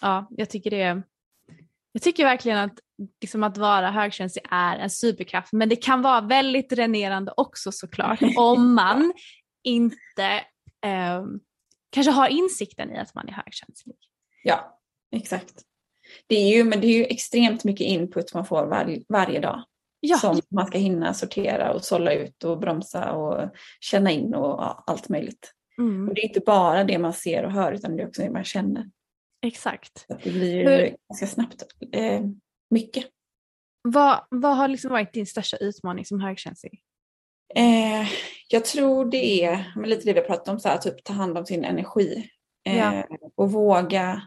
[0.00, 1.02] ja, jag tycker det
[1.92, 2.78] jag tycker verkligen att,
[3.20, 8.18] liksom att vara högkänslig är en superkraft men det kan vara väldigt dränerande också såklart
[8.36, 9.12] om man
[9.64, 10.24] inte
[10.84, 11.24] eh,
[11.90, 13.96] kanske har insikten i att man är högkänslig.
[14.44, 14.78] Ja,
[15.16, 15.62] exakt.
[16.26, 19.64] Det är ju, men det är ju extremt mycket input man får var, varje dag
[20.00, 20.16] ja.
[20.16, 25.08] som man ska hinna sortera och sålla ut och bromsa och känna in och allt
[25.08, 25.54] möjligt.
[25.78, 26.08] Mm.
[26.08, 28.30] Och det är inte bara det man ser och hör utan det är också det
[28.30, 28.90] man känner.
[29.46, 30.06] Exakt.
[30.08, 30.96] Så det blir Hur...
[31.08, 31.62] ganska snabbt
[31.92, 32.20] eh,
[32.70, 33.06] mycket.
[33.82, 36.82] Vad, vad har liksom varit din största utmaning som högkänslig?
[37.54, 38.08] Eh,
[38.48, 41.38] jag tror det är lite det vi har pratat om, så här, typ ta hand
[41.38, 42.30] om sin energi.
[42.66, 43.04] Eh, ja.
[43.34, 44.22] Och våga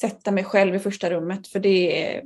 [0.00, 2.22] sätta mig själv i första rummet för det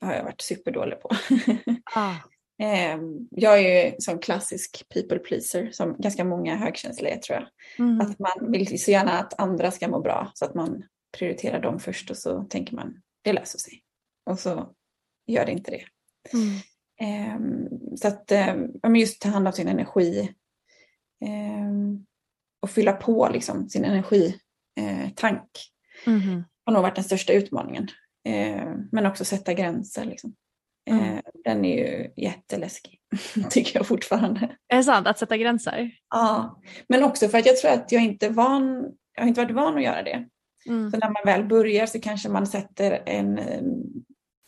[0.00, 1.10] har jag varit superdålig på.
[1.94, 2.14] Ah.
[2.62, 7.48] Ehm, jag är ju som klassisk people pleaser som ganska många högkänsliga är tror jag.
[7.86, 8.00] Mm.
[8.00, 10.82] Att man vill så gärna att andra ska må bra så att man
[11.18, 13.82] prioriterar dem först och så tänker man det löser sig.
[14.30, 14.74] Och så
[15.26, 15.84] gör det inte det.
[16.32, 17.36] Mm.
[17.36, 18.32] Um, så att
[18.82, 20.34] um, just ta hand om sin energi
[22.62, 25.50] och fylla på liksom, sin energitank
[26.08, 26.44] uh, mm.
[26.64, 27.88] har nog varit den största utmaningen.
[28.28, 30.04] Eh, men också sätta gränser.
[30.04, 30.34] Liksom.
[30.90, 31.21] Eh, mm.
[31.44, 32.98] Den är ju jätteläskig,
[33.50, 34.56] tycker jag fortfarande.
[34.68, 35.90] Är det sant, att sätta gränser?
[36.10, 39.54] Ja, men också för att jag tror att jag inte, van, jag har inte varit
[39.54, 40.28] van att göra det.
[40.68, 40.90] Mm.
[40.90, 43.40] Så när man väl börjar så kanske man sätter en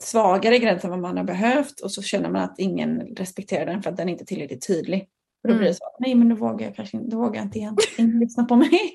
[0.02, 3.82] svagare gräns än vad man har behövt och så känner man att ingen respekterar den
[3.82, 5.08] för att den inte är tillräckligt tydlig.
[5.42, 5.74] Och då blir det mm.
[5.74, 8.56] så, nej men då vågar jag kanske då vågar jag inte igen, ingen lyssnar på
[8.56, 8.94] mig.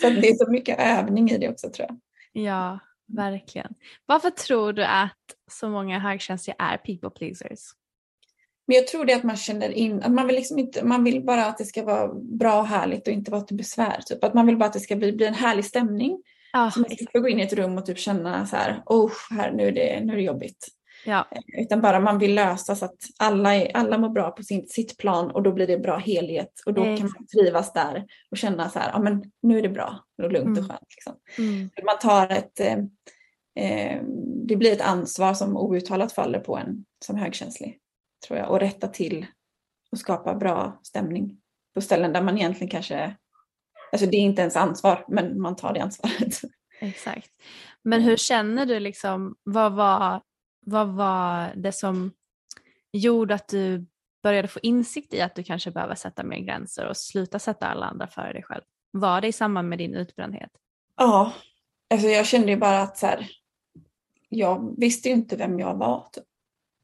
[0.00, 2.00] Så det är så mycket övning i det också tror jag.
[2.44, 2.78] Ja,
[3.16, 3.74] verkligen.
[4.06, 5.16] Varför tror du att
[5.52, 7.60] så många högkänsliga är people pleasers?
[8.66, 11.24] Men jag tror det att man känner in, att man vill liksom inte, man vill
[11.24, 14.00] bara att det ska vara bra och härligt och inte vara till besvär.
[14.06, 14.24] Typ.
[14.24, 16.22] Att man vill bara att det ska bli, bli en härlig stämning.
[16.52, 19.12] Ja, Så man slipper gå in i ett rum och typ känna så här, oh,
[19.30, 20.68] här, nu, är det, nu är det jobbigt.
[21.06, 24.66] ja, Utan bara man vill lösa så att alla, är, alla mår bra på sin,
[24.68, 26.52] sitt plan och då blir det bra helhet.
[26.66, 27.14] Och då kan Exakt.
[27.14, 30.58] man trivas där och känna så här, ja men nu är det bra och lugnt
[30.58, 30.68] och Mm.
[30.68, 30.88] skönt.
[30.96, 31.14] Liksom.
[31.38, 32.60] mm, Man tar ett,
[33.56, 34.02] eh,
[34.48, 37.78] det blir ett ansvar som outtalat faller på en som högkänslig.
[38.26, 38.50] Tror jag.
[38.50, 39.26] Och rätta till
[39.92, 41.40] och skapa bra stämning
[41.74, 43.16] på ställen där man egentligen kanske,
[43.92, 46.40] alltså det är inte ens ansvar, men man tar det ansvaret.
[46.80, 47.30] exakt.
[47.82, 50.22] Men hur känner du liksom, vad var,
[50.66, 52.12] vad var det som
[52.92, 53.86] gjorde att du
[54.22, 57.86] började få insikt i att du kanske behöver sätta mer gränser och sluta sätta alla
[57.86, 58.62] andra före dig själv?
[58.90, 60.50] Var det i samband med din utbrändhet?
[60.96, 61.32] Ja,
[61.90, 63.30] alltså jag kände ju bara att så här,
[64.30, 66.08] jag visste ju inte vem jag var.
[66.12, 66.24] Typ.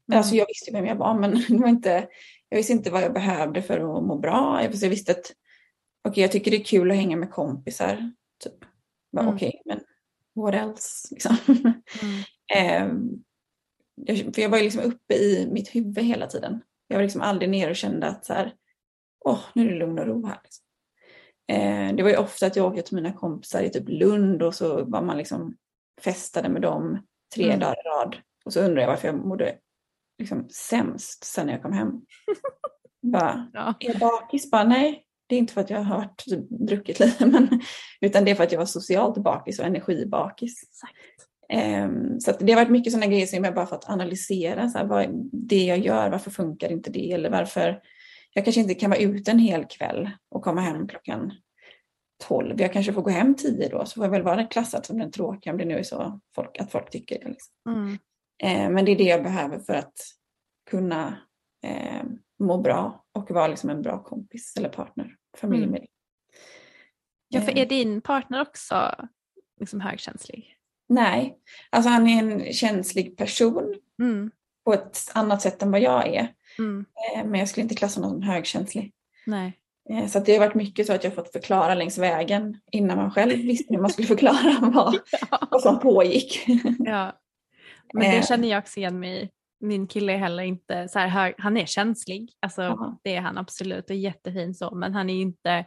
[0.09, 0.17] Mm.
[0.17, 2.07] Alltså jag visste vem jag var men det var inte,
[2.49, 4.63] jag visste inte vad jag behövde för att må bra.
[4.63, 5.33] Jag jag visste att
[6.07, 8.11] okej, jag tycker det är kul att hänga med kompisar.
[8.43, 8.53] Typ.
[9.19, 9.33] Mm.
[9.33, 9.79] Okej, men
[10.35, 11.07] what else?
[11.11, 11.35] Liksom.
[11.47, 11.73] Mm.
[12.55, 13.09] Ehm,
[13.95, 16.61] jag, för jag var ju liksom uppe i mitt huvud hela tiden.
[16.87, 18.53] Jag var liksom aldrig nere och kände att så här,
[19.25, 20.39] åh, nu är det lugn och ro här.
[20.43, 20.63] Liksom.
[21.51, 24.55] Eh, det var ju ofta att jag åkte till mina kompisar i typ Lund och
[24.55, 25.57] så var man liksom
[26.01, 27.59] festade med dem tre Mm.
[27.59, 28.17] dagar i rad.
[28.45, 29.55] Och så undrade jag varför jag mådde
[30.19, 31.91] liksom sämst sen när jag kom hem.
[33.11, 33.73] Bara, Ja.
[33.79, 34.51] är jag bakis?
[34.51, 37.61] Bara, nej, det är inte för att jag har varit, typ, druckit lite, men,
[38.01, 40.63] utan det är för att jag var socialt bakis och energibakis.
[40.63, 40.93] Exakt.
[41.49, 44.69] Ehm, så det har varit mycket sådana grejer som jag bara fått analysera.
[44.69, 47.11] Så här, vad det jag gör, varför funkar inte det?
[47.11, 47.81] Eller varför
[48.33, 51.33] jag kanske inte kan vara ute en hel kväll och komma hem klockan
[52.23, 52.61] 12.
[52.61, 55.11] Jag kanske får gå hem 10 då, så får jag väl vara klassad som den
[55.11, 57.29] tråkiga om det nu är så folk, att folk tycker det.
[57.29, 57.53] Liksom.
[57.69, 57.97] Mm.
[58.43, 59.93] Eh, men det är det jag behöver för att
[60.69, 61.17] kunna
[61.63, 62.03] eh,
[62.39, 65.87] må bra och vara liksom en bra kompis eller partner, familjemedlem.
[67.27, 67.57] Ja, för Eh.
[67.61, 68.95] är din partner också
[69.59, 70.53] liksom högkänslig?
[70.89, 71.37] Nej,
[71.69, 74.31] alltså han är en känslig person Mm.
[74.65, 76.33] på ett annat sätt än vad jag är.
[76.59, 76.85] Mm.
[77.15, 78.93] Eh, Men jag skulle inte klassa honom som högkänslig.
[79.25, 79.57] Nej.
[79.89, 82.97] Eh, Så att det har varit mycket så att jag fått förklara längs vägen innan
[82.97, 84.97] man själv visste hur man skulle förklara vad,
[85.51, 86.45] vad som pågick.
[86.79, 87.19] Ja.
[87.93, 88.25] Men det Eh.
[88.25, 89.29] känner jag också igen mig i.
[89.59, 92.99] Min kille är heller inte så här hög, han är känslig, alltså Ja.
[93.03, 95.65] det är han absolut och jättefin så, men han är inte,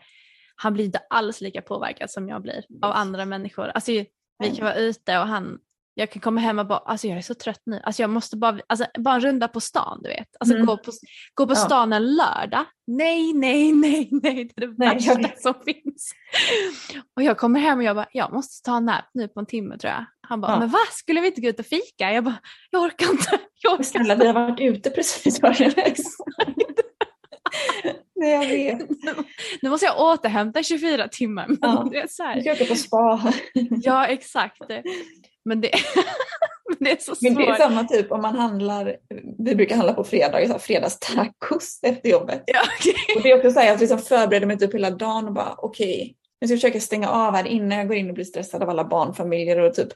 [0.56, 3.66] han blir inte alls lika påverkad som jag blir av andra människor.
[3.74, 5.58] Alltså vi kan vara ute och han,
[6.00, 8.36] jag kan komma hem och bara, alltså jag är så trött nu, alltså jag måste
[8.36, 10.66] bara, alltså bara en runda på stan du vet, alltså Mm.
[10.66, 10.92] gå på,
[11.34, 11.56] gå på Ja.
[11.56, 15.42] stan en lördag, nej, nej, nej, nej, det är det Nej, jag värsta vet.
[15.42, 16.12] som finns.
[17.16, 19.46] Och jag kommer hem och jag bara, jag måste ta en nap nu på en
[19.46, 20.04] timme tror jag.
[20.28, 20.58] Han bara, Ja.
[20.58, 22.12] men va, skulle vi inte gå ut och fika?
[22.12, 22.38] Jag bara,
[22.70, 23.38] jag orkar inte.
[23.62, 24.24] Jag orkar snälla, inte.
[24.26, 25.40] vi har varit ute precis.
[28.14, 28.88] Nej, jag vet.
[29.62, 31.46] Nu måste jag återhämta 24 timmar.
[31.48, 31.88] Men Ja.
[31.92, 32.40] det är så här.
[32.40, 33.32] ska åka på spa.
[33.82, 34.58] Ja, exakt.
[35.44, 35.70] Men det,
[36.68, 37.56] men det är så Men det är svårt.
[37.58, 38.96] samma typ om man handlar,
[39.38, 42.42] vi brukar handla på fredagar, fredagstacos efter jobbet.
[42.46, 42.94] Ja, okej.
[43.16, 45.54] Och det är också så här, jag liksom förbereder mig typ hela dagen och bara
[45.58, 48.62] okej, nu ska jag försöka stänga av här innan jag går in och blir stressad
[48.62, 49.88] av alla barnfamiljer och typ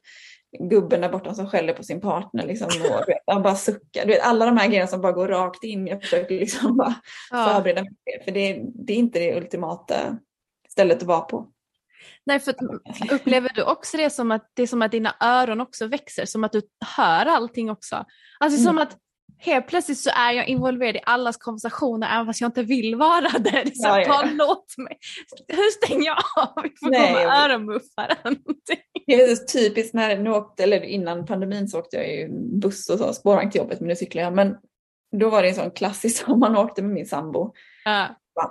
[0.58, 4.06] gubben där borta som skäller på sin partner liksom och vet, han bara suckar.
[4.06, 5.86] Du vet, alla de här grejerna som bara går rakt in.
[5.86, 6.94] Jag försöker liksom bara
[7.30, 7.50] Ja.
[7.54, 9.94] förbereda mig för det, för det är inte det ultimata
[10.68, 11.46] stället att vara på.
[12.26, 12.54] Nej, för
[13.12, 16.44] upplever du också det som att det är som att dina öron också växer, som
[16.44, 16.62] att du
[16.96, 18.04] hör allting också?
[18.40, 18.82] Alltså som Mm.
[18.82, 18.96] att
[19.38, 23.20] helt plötsligt så är jag involverad i allas konversationer även fast jag inte vill vara
[23.38, 23.40] där.
[23.50, 24.98] Det är så Ja, ja, låt mig.
[25.48, 26.62] Hur stänger jag av?
[26.62, 28.38] Vi får Nej, gå med jag öronmuffar eller.
[29.06, 32.28] Det är så typiskt när, nu åkte, eller innan pandemin så åkte jag ju
[32.60, 34.32] buss och så, spårvagn till jobbet men nu cyklar jag.
[34.32, 34.56] Men
[35.20, 37.52] då var det en sån klassisk som man åkte med min sambo.
[37.84, 38.06] Ja.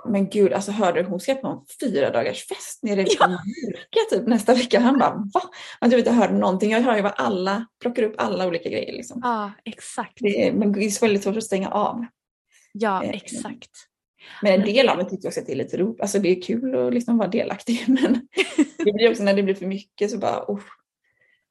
[0.08, 4.00] Men gud, alltså hörde du, hon ska på en fyra dagars fest nere i Mallorca
[4.10, 4.80] typ nästa vecka.
[4.80, 5.42] Han bara va?
[5.80, 6.70] Man typ inte hörde någonting.
[6.70, 9.20] Jag hör ju vad alla, plockar upp alla olika grejer liksom.
[9.24, 10.18] ja, exakt.
[10.20, 12.06] Det är, men det är väldigt svårt att stänga av.
[12.72, 13.70] Ja, Eh, exakt.
[14.42, 16.00] Men en del av mig tycker också att det är lite roligt.
[16.00, 17.84] Alltså det är kul att liksom vara delaktig.
[17.88, 18.28] Men
[18.78, 20.60] det blir också när det blir för mycket så bara, oh.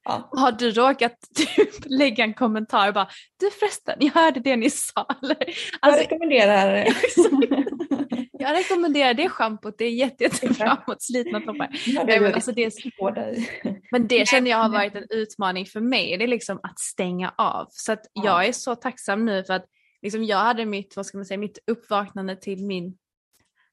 [0.04, 0.30] ja.
[0.32, 4.69] Har du råkat typ lägga en kommentar och bara du förresten, jag hörde det ni
[4.69, 5.08] sa.
[5.24, 6.88] Eller, Jag alltså, rekommenderar
[8.39, 11.69] jag rekommenderar det schampot, det är jätte, jättebra mot slitna toppar.
[11.86, 13.91] Ja, Nej, men alltså det är-.
[13.91, 17.34] Men det känner jag har varit en utmaning för mig, det är liksom att stänga
[17.38, 17.67] av.
[17.69, 18.26] Så att Ja.
[18.26, 19.65] jag är så tacksam nu för att
[20.02, 22.98] liksom jag hade mitt, vad ska man säga, mitt uppvaknande till min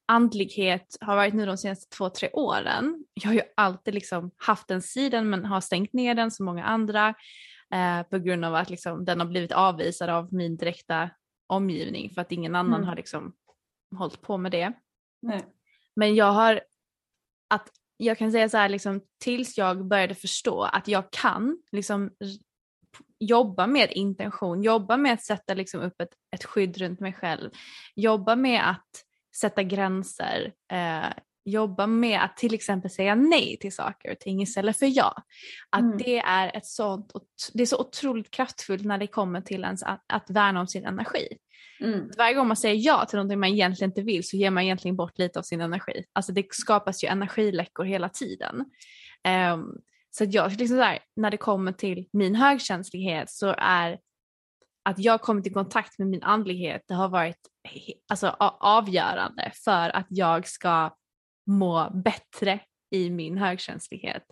[0.05, 3.05] andlighet har varit nu de senaste två, tre åren.
[3.13, 6.63] Jag har ju alltid liksom haft den sidan men har stängt ner den som många
[6.65, 7.13] andra
[7.73, 11.09] eh, på grund av att liksom, den har blivit avvisad av min direkta
[11.47, 12.87] omgivning för att ingen annan Mm.
[12.87, 13.33] har liksom
[13.97, 14.73] hållit på med det.
[15.21, 15.45] Nej.
[15.95, 16.61] Men jag har,
[17.49, 22.11] att jag kan säga så här liksom tills jag började förstå att jag kan liksom
[23.19, 27.49] jobba med intention, jobba med att sätta liksom upp ett, ett skydd runt mig själv,
[27.95, 28.89] jobba med att
[29.35, 31.09] sätta gränser, eh,
[31.45, 35.23] jobba med att till exempel säga nej till saker och ting istället för ja.
[35.69, 35.97] Att Mm.
[35.97, 37.11] det är ett sånt,
[37.53, 40.85] det är så otroligt kraftfullt när det kommer till ens att, att värna om sin
[40.85, 41.37] energi.
[41.81, 42.09] Mm.
[42.17, 44.95] Varje gång man säger ja till någonting man egentligen inte vill så ger man egentligen
[44.95, 46.05] bort lite av sin energi.
[46.13, 48.65] Alltså det skapas ju energiläckor hela tiden.
[49.53, 49.77] Um,
[50.09, 53.99] så att jag, liksom så här, när det kommer till min högkänslighet så är
[54.83, 57.37] att jag kommit i kontakt med min andlighet, det har varit
[58.09, 58.27] alltså,
[58.59, 60.95] avgörande för att jag ska
[61.47, 62.59] må bättre
[62.91, 64.23] i min högkänslighet.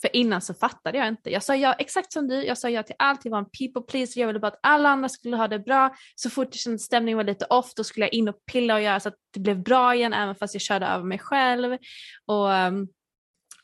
[0.00, 1.30] För innan så fattade jag inte.
[1.30, 3.82] Jag sa ja exakt som du, jag sa ja till allt, jag var en people
[3.92, 5.94] pleaser, jag ville bara att alla andra skulle ha det bra.
[6.14, 8.80] Så fort det kändes stämningen var lite off då skulle jag in och pilla och
[8.82, 11.78] göra så att det blev bra igen även fast jag körde över mig själv.
[12.26, 12.88] Och ehm,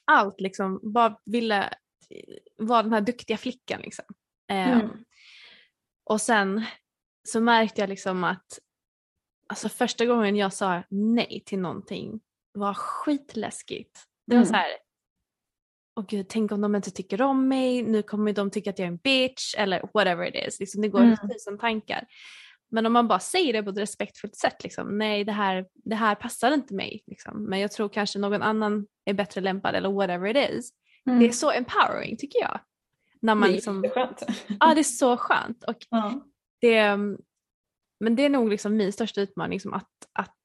[0.04, 1.74] allt liksom, bara ville
[2.56, 4.04] vara den här duktiga flickan liksom.
[4.48, 4.90] Ehm, Mm.
[6.04, 6.64] Och sen
[7.28, 8.58] så märkte jag liksom att
[9.48, 12.20] alltså första gången jag sa nej till någonting
[12.52, 14.04] var skitläskigt.
[14.26, 14.48] Det var Mm.
[14.48, 14.68] så här,
[15.96, 18.87] åh gud, tänk om de inte tycker om mig, nu kommer de tycka att jag
[18.87, 20.61] är en bitch eller whatever it is.
[20.61, 21.16] Liksom, det går Mm.
[21.33, 22.07] tusen tankar.
[22.72, 25.94] Men om man bara säger det på ett respektfullt sätt, liksom, nej det här, det
[25.94, 27.03] här passar inte mig.
[27.07, 27.44] Liksom.
[27.44, 30.70] Men jag tror kanske någon annan är bättre lämpad eller whatever it is.
[31.07, 31.18] Mm.
[31.20, 32.61] Det är så empowering tycker jag.
[33.22, 33.85] När man Det är liksom,
[34.61, 35.64] ja det är så skönt.
[35.64, 36.20] Och Ja.
[36.61, 36.96] det,
[38.00, 40.37] men det är nog liksom min största utmaning, liksom att, att,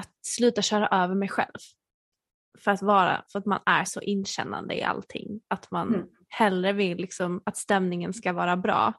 [0.00, 1.58] att sluta köra över mig själv.
[2.58, 5.40] För att, vara, för att man är så inkännande i allting.
[5.48, 6.06] Att man Mm.
[6.28, 8.92] hellre vill liksom att stämningen ska vara bra.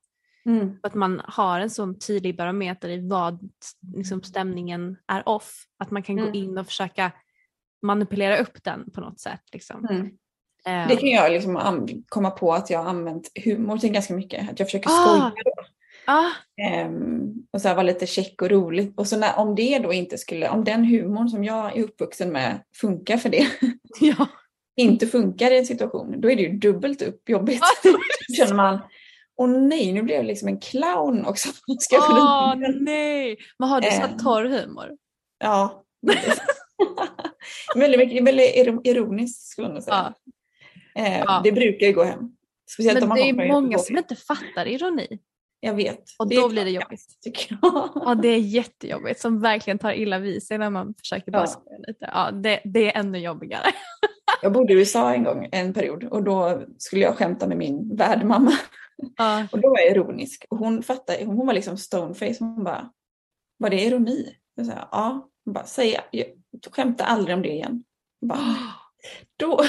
[0.45, 0.79] Mm.
[0.81, 3.49] För att man har en sån tydlig barometer i vad
[3.95, 5.65] liksom, stämningen är off.
[5.79, 6.35] Att man kan gå Mm.
[6.35, 7.11] in och försöka
[7.81, 9.41] manipulera upp den på något sätt.
[9.53, 9.85] Liksom.
[9.85, 10.09] Mm.
[10.87, 14.51] Det kan jag liksom komma på att jag har använt humor till ganska mycket.
[14.51, 15.07] Att jag försöker Ah.
[15.07, 15.31] skoja.
[16.07, 16.29] Ah,
[16.61, 18.93] Ehm, och så här vara lite check och roligt.
[18.99, 22.29] Och så när, om det då inte skulle, om den humorn som jag är uppvuxen
[22.29, 23.47] med funkar för det,
[23.99, 24.27] ja.
[24.75, 27.61] inte funkar i en situation, då är det ju dubbelt upp jobbigt.
[27.63, 27.89] Ah,
[28.37, 28.79] känner man,
[29.35, 31.49] åh nej, nu blev jag liksom en clown också.
[31.79, 33.37] Ska jag bli- nej!
[33.59, 34.17] Men har du så här Eh.
[34.17, 34.89] torr humor?
[35.39, 35.83] Ja.
[37.75, 40.13] väldigt, mycket, väldigt iro- ironiskt skulle nog säga.
[40.95, 41.41] Eh, Ja.
[41.43, 42.19] Det brukar ju gå hem.
[42.69, 45.19] Speciellt om Men man det är många som inte fattar ironi.
[45.65, 46.03] Jag vet.
[46.19, 47.01] Och Det då blir det jobbigt.
[47.21, 47.89] Tycker jag.
[47.95, 51.77] Ja det är jättejobbigt som verkligen tar illa vid sig när man försöker bara Ja.
[51.87, 52.09] lite.
[52.13, 53.65] Ja det, det är ännu jobbigare.
[54.41, 57.95] Jag bodde i USA en gång, en period, och då skulle jag skämta med min
[57.95, 58.51] värdmamma.
[59.17, 59.47] Ja.
[59.51, 60.45] Och då var jag ironisk.
[60.49, 62.35] Hon fattade, hon var liksom stoneface.
[62.39, 62.91] Hon bara,
[63.57, 64.35] var det ironi?
[64.55, 65.29] Jag sa, ja.
[65.45, 66.25] Hon bara, säg, jag
[66.71, 67.83] skämta aldrig om det igen.
[68.19, 68.55] Jag bara,
[69.39, 69.59] då,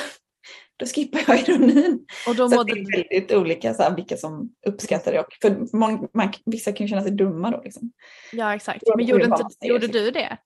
[0.76, 2.06] då skippar jag ironin.
[2.28, 5.20] Och då Så det är väldigt olika så här, vilka som uppskattar det.
[5.20, 7.60] Och för många, man, vissa kan ju känna sig dumma då.
[7.64, 7.92] Liksom.
[8.32, 8.82] Ja exakt.
[8.96, 9.92] Men gjorde, inte, gjorde sitt.
[9.92, 10.38] du det?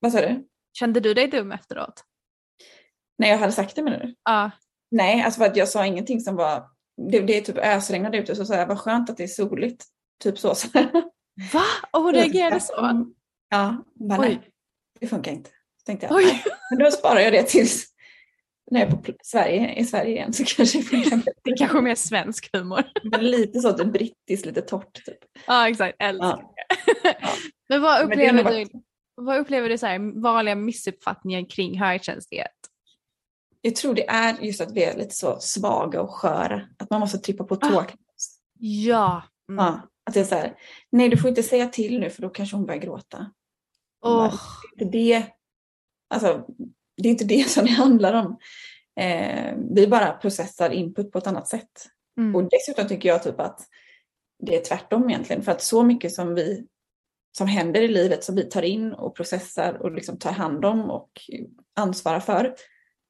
[0.00, 0.46] Vad sa du?
[0.72, 2.04] Kände du dig dum efteråt?
[3.18, 4.14] När jag hade sagt det menar du?
[4.24, 4.50] Ja.
[4.90, 6.64] Nej, alltså för att jag sa ingenting som var...
[7.10, 9.84] Det, det är typ ösregnade ute så sa jag, vad skönt att det är soligt.
[10.22, 10.54] Typ så.
[10.54, 10.68] så.
[11.52, 11.62] Va?
[11.90, 13.04] Och hon reagerade så?
[13.48, 14.40] Ja, bara, nej,
[15.00, 15.50] det funkar inte.
[15.50, 16.24] Så tänkte jag, Oj.
[16.24, 16.44] nej.
[16.70, 17.89] Men då sparar jag det tills
[18.70, 20.78] när jag är på Sverige, i Sverige igen så kanske
[21.44, 22.84] det är kanske mer svensk humor.
[23.04, 25.18] Men lite så, typ brittiskt, lite torrt typ.
[25.46, 26.54] Ja exakt, älskar Ja.
[27.02, 27.16] det.
[27.68, 28.66] Men vad Men upplever bara- du,
[29.14, 32.50] vad upplever du så här, vanliga missuppfattningar kring högkänslighet?
[33.60, 36.62] Jag tror det är just att vi är lite så svaga och sköra.
[36.78, 37.80] Att man måste trippa på tå.
[37.80, 37.86] Ah.
[38.58, 39.22] Ja.
[39.48, 39.64] Mm.
[39.64, 40.54] Ja, att det är så här,
[40.92, 43.30] nej du får inte säga till nu för då kanske hon börjar gråta.
[44.06, 44.32] Är
[44.72, 45.26] inte det,
[46.14, 46.46] alltså,
[47.02, 48.38] det är inte det som det handlar om.
[49.00, 51.86] Eh, vi bara processar input på ett annat sätt.
[52.18, 52.36] mm.
[52.36, 53.60] Och dessutom tycker jag typ att
[54.46, 55.42] det är tvärtom egentligen.
[55.42, 56.66] För att så mycket som vi
[57.38, 60.90] som händer i livet som vi tar in och processar och liksom tar hand om
[60.90, 61.10] och
[61.76, 62.54] ansvarar för,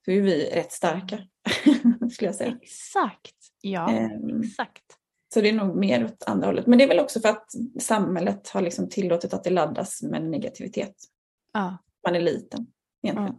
[0.04, 1.18] så är vi rätt starka.
[2.10, 2.58] skulle jag säga.
[2.62, 3.36] Exakt.
[3.60, 4.84] Ja, Ehm, exakt.
[5.34, 6.66] Så det är nog mer åt andra hållet.
[6.66, 7.46] Men det är väl också för att
[7.80, 10.94] samhället har liksom tillåtit att det laddas med negativitet.
[11.52, 11.78] Ja.
[12.06, 12.66] Man är liten
[13.02, 13.36] egentligen.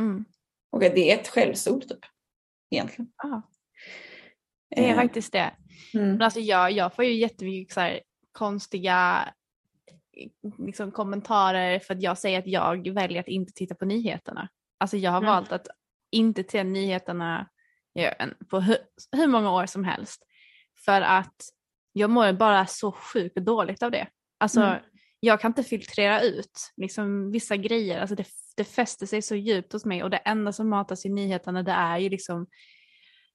[0.00, 0.24] Mm.
[0.72, 1.98] Och det är ett skällsord typ.
[2.70, 3.12] Egentligen.
[3.22, 3.42] Ja.
[4.70, 5.50] Det är Eh, faktiskt det.
[5.94, 6.08] mm.
[6.08, 8.00] Men alltså jag, jag får ju jättemycket så här
[8.32, 9.28] konstiga
[10.58, 14.48] liksom, kommentarer för att jag säger att jag väljer att inte titta på nyheterna.
[14.78, 15.28] Alltså jag har Mm.
[15.30, 15.66] valt att
[16.10, 17.48] inte se nyheterna
[18.50, 18.76] på hur,
[19.12, 20.22] hur många år som helst.
[20.84, 21.34] För att
[21.92, 24.08] jag mår bara så sjukt dåligt av det.
[24.38, 24.82] Alltså Mm.
[25.20, 28.00] Jag kan inte filtrera ut liksom, vissa grejer.
[28.00, 28.24] Alltså det,
[28.56, 31.72] det fäster sig så djupt hos mig och det enda som matas i nyheterna det
[31.72, 32.46] är ju liksom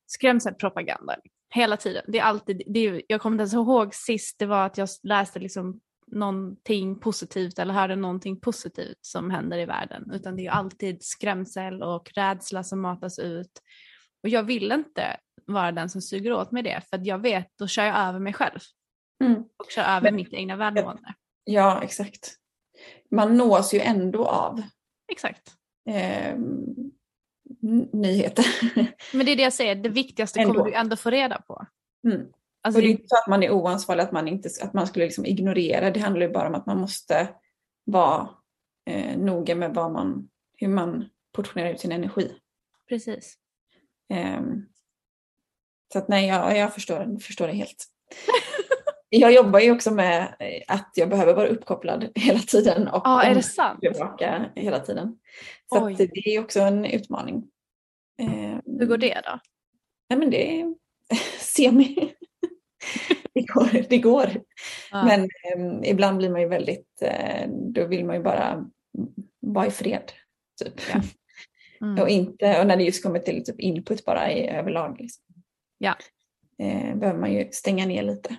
[0.05, 1.15] skrämselpropaganda
[1.53, 2.03] hela tiden.
[2.07, 4.89] Det är alltid, det är, jag kommer inte ens ihåg sist det var att jag
[5.03, 10.51] läste liksom någonting positivt eller hörde någonting positivt som händer i världen utan det är
[10.51, 13.61] alltid skrämsel och rädsla som matas ut.
[14.23, 17.67] Och jag vill inte vara den som suger åt mig det för jag vet då
[17.67, 18.59] kör jag över mig själv
[19.23, 19.35] Mm.
[19.41, 21.13] och kör över Men- mitt egna välmående.
[21.45, 22.35] Ja, exakt.
[23.11, 24.61] Man nås ju ändå av
[25.11, 25.53] Exakt.
[25.89, 26.37] eh,
[27.93, 28.45] nyheter.
[29.17, 30.53] Men det är det jag säger, det viktigaste Ändå.
[30.53, 31.65] kommer du ändå få reda på.
[32.07, 32.27] Mm.
[32.61, 34.87] Alltså, Och det är inte så att man är oansvarig, att man, inte, att man
[34.87, 35.91] skulle liksom ignorera.
[35.91, 37.29] Det handlar ju bara om att man måste
[37.83, 38.29] vara
[38.89, 42.31] eh, noga med vad man, hur man portionerar ut sin energi.
[42.89, 43.37] precis.
[44.09, 44.65] Ehm,
[45.93, 47.85] så att nej, jag, jag förstår, förstår det helt.
[49.09, 53.23] jag jobbar ju också med eh, att jag behöver vara uppkopplad hela tiden och Ja,
[53.23, 53.79] är det sant?
[53.81, 55.19] bevaka hela tiden.
[55.69, 57.43] Så det är också en utmaning.
[58.21, 59.39] Ehm, Hur går det då?
[60.09, 60.75] Nej men det är
[61.39, 62.13] semi.
[63.33, 63.89] det går.
[63.89, 64.29] Det går.
[64.91, 65.05] Ja.
[65.05, 68.65] Men eh, ibland blir man ju väldigt, eh, då vill man ju bara
[69.39, 70.11] vara i fred.
[70.63, 70.81] Typ.
[70.93, 71.01] Ja.
[71.81, 72.01] Mm.
[72.01, 74.97] och, inte, och när det just kommer till typ input bara i överlag.
[74.99, 75.23] Liksom.
[75.77, 75.95] Ja.
[76.59, 78.35] Eh, behöver man ju stänga ner lite.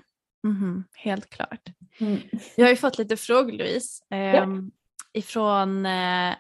[0.47, 1.63] Mhm, helt klart.
[2.01, 2.19] Mm.
[2.57, 4.71] Jag har ju fått lite frågor Louise ehm,
[5.13, 6.35] ifrån eh,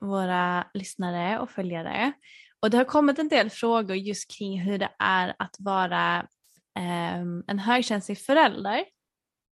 [0.00, 2.12] våra lyssnare och följare.
[2.60, 6.26] Och det har kommit en del frågor just kring hur det är att vara
[6.78, 8.84] ehm, en högkänslig förälder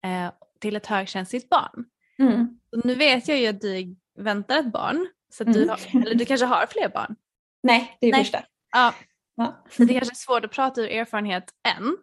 [0.05, 1.85] eh, till ett högkänsligt barn.
[2.19, 2.59] Mm.
[2.83, 5.69] Nu vet jag ju att du väntar ett barn, så du, Mm.
[5.69, 7.15] har, eller du kanske har fler barn.
[7.63, 8.21] Nej, det är Nej.
[8.23, 8.43] första.
[8.71, 8.93] Ja,
[9.35, 9.63] Ja.
[9.69, 11.97] så det kanske är svårt att prata ur erfarenhet än.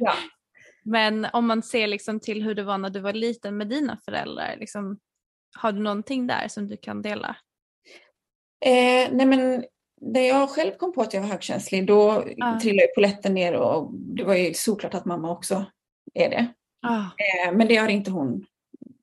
[0.00, 0.14] Ja.
[0.90, 3.98] Men om man ser liksom till hur det var när du var liten med dina
[4.04, 4.98] föräldrar, liksom,
[5.56, 7.36] har du någonting där som du kan dela?
[8.66, 9.64] Eh, nej men
[10.00, 12.60] när jag själv kom på att jag var högkänslig då Ja.
[12.62, 15.64] trillade ju polletten ner och det var ju såklart att mamma också
[16.14, 16.46] är det.
[16.82, 16.98] Ah,
[17.46, 18.46] Eh, men det har inte hon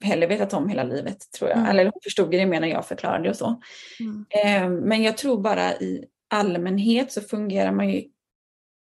[0.02, 1.58] heller vetat om hela livet tror jag.
[1.60, 1.70] Mm.
[1.70, 3.62] Eller hon förstod det mer när jag förklarade och så.
[4.00, 8.04] mm, Eh, men jag tror bara i allmänhet så fungerar man ju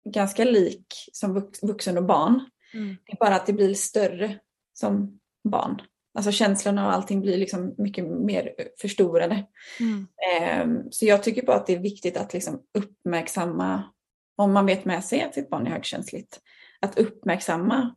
[0.08, 2.40] ganska lik som vux- vuxen och barn.
[2.74, 4.38] Mm, Det är bara att det blir större
[4.72, 5.82] som barn.
[6.14, 9.46] Alltså känslorna och allting blir liksom mycket mer förstorade.
[9.80, 10.06] mm,
[10.40, 13.82] Ehm, Så jag tycker bara att det är viktigt att liksom uppmärksamma,
[14.36, 16.40] om man vet med sig att sitt barn är högkänsligt,
[16.80, 17.94] att uppmärksamma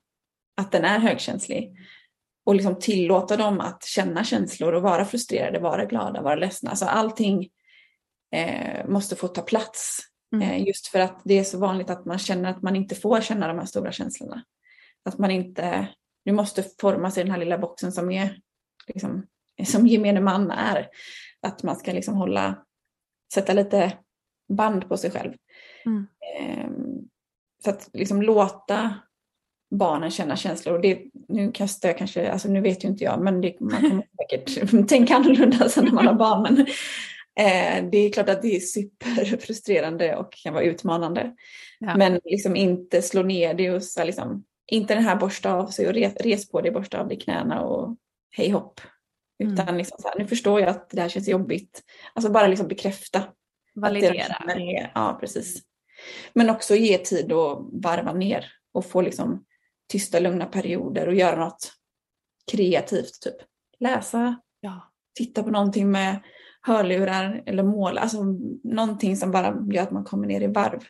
[0.62, 1.76] att den är högkänslig
[2.46, 6.70] och liksom tillåta dem att känna känslor och vara frustrerade, vara glada, vara ledsna.
[6.70, 7.50] Alltså allting
[8.36, 10.00] eh, måste få ta plats.
[10.36, 10.50] Mm.
[10.50, 13.22] Eh, just för att det är så vanligt att man känner att man inte får
[13.22, 14.44] känna de här stora känslorna.
[15.08, 15.88] Att man inte,
[16.26, 18.40] du måste formas i den här lilla boxen som är
[18.88, 19.28] liksom,
[19.66, 20.88] som gemene man är.
[21.42, 22.66] Att man ska liksom hålla,
[23.34, 23.98] sätta lite
[24.50, 25.34] band på sig själv.
[25.86, 26.08] Mm.
[26.40, 27.10] Ehm,
[27.64, 28.94] så att liksom låta
[29.72, 30.76] barnen känna känslor.
[30.76, 33.82] Och det, nu kastar jag kanske, alltså nu vet ju inte jag, men det, man
[33.82, 36.42] kommer säkert tänka annorlunda sen när man har barn.
[36.44, 36.60] Men,
[37.40, 41.36] eh, det är klart att det är superfrustrerande och kan vara utmanande.
[41.80, 41.98] Ja.
[41.98, 45.88] Men liksom inte slå ner det och så liksom, inte den här borsta av sig
[45.88, 47.98] och res, res på dig, borsta av dig knäna och
[48.32, 48.82] hej hopp.
[49.44, 49.78] Utan Mm.
[49.78, 51.84] liksom så här, nu förstår jag att det här känns jobbigt.
[52.14, 53.24] Alltså bara liksom bekräfta.
[53.76, 54.14] validera.
[54.48, 55.64] är- Ja, precis.
[56.34, 59.46] Men också ge tid att varva ner och få liksom
[59.92, 61.72] tysta, lugna perioder och göra något
[62.52, 63.22] kreativt.
[63.22, 63.36] Typ
[63.80, 64.92] läsa, Ja.
[65.18, 66.20] titta på någonting med
[66.62, 68.02] hörlurar eller måla.
[68.02, 68.24] Alltså
[68.64, 70.84] någonting som bara gör att man kommer ner i varv.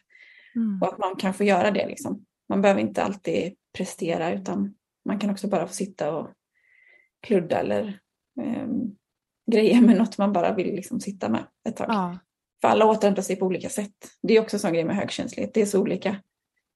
[0.55, 0.81] Mm.
[0.81, 1.87] Och att man kan få göra det.
[1.87, 2.25] Liksom.
[2.49, 4.73] Man behöver inte alltid prestera utan
[5.05, 6.29] man kan också bara få sitta och
[7.21, 7.99] kludda eller
[8.41, 8.67] eh,
[9.51, 11.87] greja med något man bara vill liksom sitta med ett tag.
[11.89, 12.17] Ja.
[12.61, 13.95] För alla återhämtar sig på olika sätt.
[14.21, 15.53] Det är också en sån grej med högkänslighet.
[15.53, 16.15] Det är så olika.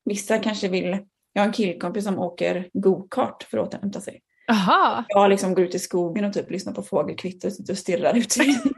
[0.05, 0.97] Vissa kanske vill...
[1.33, 4.21] Jag har en killkompis som åker go-kart för att återhämta sig.
[4.49, 5.05] Aha.
[5.07, 8.17] Jag liksom går ut i skogen och typ lyssnar på fågelkvitter och sitter och stirrar
[8.17, 8.35] ut.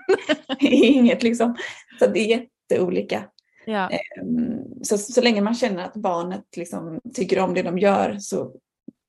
[0.59, 1.55] inget liksom.
[1.99, 3.23] Så det är jätteolika.
[3.65, 3.89] Ja.
[4.21, 8.55] Mm, Så, så länge man känner att barnet liksom tycker om det de gör så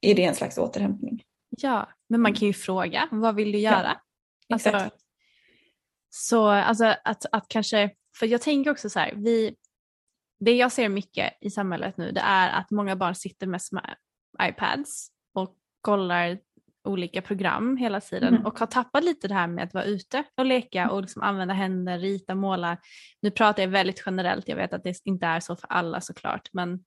[0.00, 1.22] är det en slags återhämtning.
[1.50, 4.00] ja, men man kan ju fråga, vad vill du göra?
[4.52, 4.96] Alltså, Exakt.
[6.10, 9.56] så alltså att, att kanske, för jag tänker också så här, vi,
[10.40, 13.80] det jag ser mycket i samhället nu det är att många barn sitter med små
[14.42, 16.38] iPads och kollar
[16.84, 18.46] olika program hela tiden Mm.
[18.46, 21.54] och har tappat lite det här med att vara ute och leka och liksom använda
[21.54, 22.76] händer, rita, måla.
[23.22, 26.48] Nu pratar jag väldigt generellt, jag vet att det inte är så för alla såklart
[26.52, 26.84] men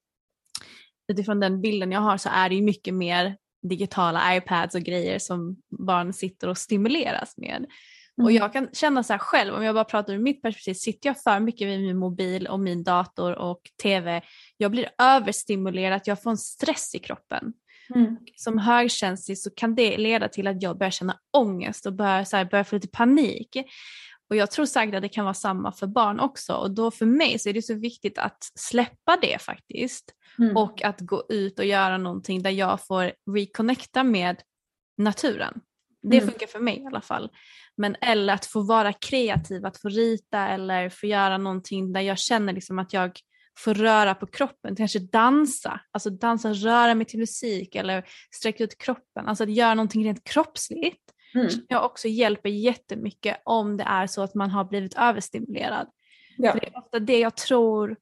[1.12, 5.20] utifrån den bilden jag har så är det ju mycket mer digitala iPads och grejer
[5.20, 7.66] som barn sitter och stimuleras med.
[8.18, 8.36] Och Mm.
[8.36, 11.22] jag kan känna så här själv, om jag bara pratar ur mitt perspektiv, sitter jag
[11.22, 14.22] för mycket vid min mobil och min dator och tv,
[14.58, 17.54] jag blir överstimulerad, jag får en stress i kroppen.
[17.96, 18.18] Mm.
[18.36, 22.38] Som högkänslig så kan det leda till att jag börjar känna ångest och börjar, så
[22.38, 23.58] här, börjar få lite panik.
[24.30, 27.06] Och jag tror säkert att det kan vara samma för barn också och då för
[27.06, 30.58] mig så är det så viktigt att släppa det faktiskt Mm.
[30.58, 34.42] och att gå ut och göra någonting där jag får reconnecta med
[34.98, 35.62] naturen.
[36.02, 36.30] Det Mm.
[36.30, 37.30] funkar för mig i alla fall.
[37.78, 42.18] Men eller att få vara kreativ, att få rita eller få göra någonting där jag
[42.18, 43.20] känner liksom att jag
[43.58, 48.78] får röra på kroppen, kanske dansa, alltså dansa, röra mig till musik eller sträcka ut
[48.78, 51.14] kroppen, alltså att göra någonting rent kroppsligt.
[51.36, 51.50] Mm.
[51.68, 55.88] Jag också hjälper jättemycket om det är så att man har blivit överstimulerad.
[56.38, 56.52] Ja.
[56.52, 57.98] För det är ofta det jag tror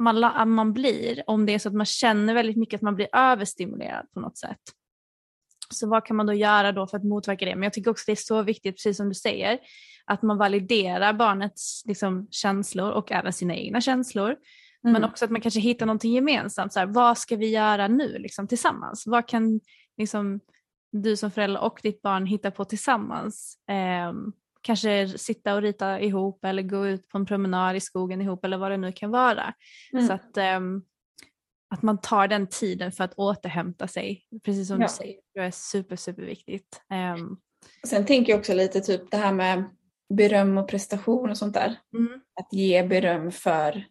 [0.00, 3.08] man, man blir om det är så att man känner väldigt mycket att man blir
[3.12, 4.60] överstimulerad på något sätt.
[5.74, 7.54] Så vad kan man då göra då för att motverka det?
[7.54, 9.58] Men jag tycker också det är så viktigt, precis som du säger,
[10.04, 14.36] att man validerar barnets liksom, känslor och även sina egna känslor.
[14.82, 15.10] Men Mm.
[15.10, 16.72] också att man kanske hittar någonting gemensamt.
[16.72, 19.06] Så här, vad ska vi göra nu liksom, tillsammans?
[19.06, 19.60] Vad kan
[19.96, 20.40] liksom,
[20.92, 23.58] du som förälder och ditt barn hitta på tillsammans?
[23.68, 28.44] Ehm, kanske sitta och rita ihop eller gå ut på en promenad i skogen ihop
[28.44, 29.54] eller vad det nu kan vara.
[29.92, 30.06] Mm.
[30.06, 30.82] Så att, ehm,
[31.74, 34.86] att man tar den tiden för att återhämta sig, precis som Ja.
[34.86, 35.16] du säger.
[35.34, 36.82] Det är super, superviktigt.
[36.90, 37.36] Ehm,
[37.86, 39.64] Sen tänker jag också lite typ det här med
[40.14, 41.76] beröm och prestation och sånt där.
[41.98, 42.20] mm.
[42.40, 43.84] Att ge beröm för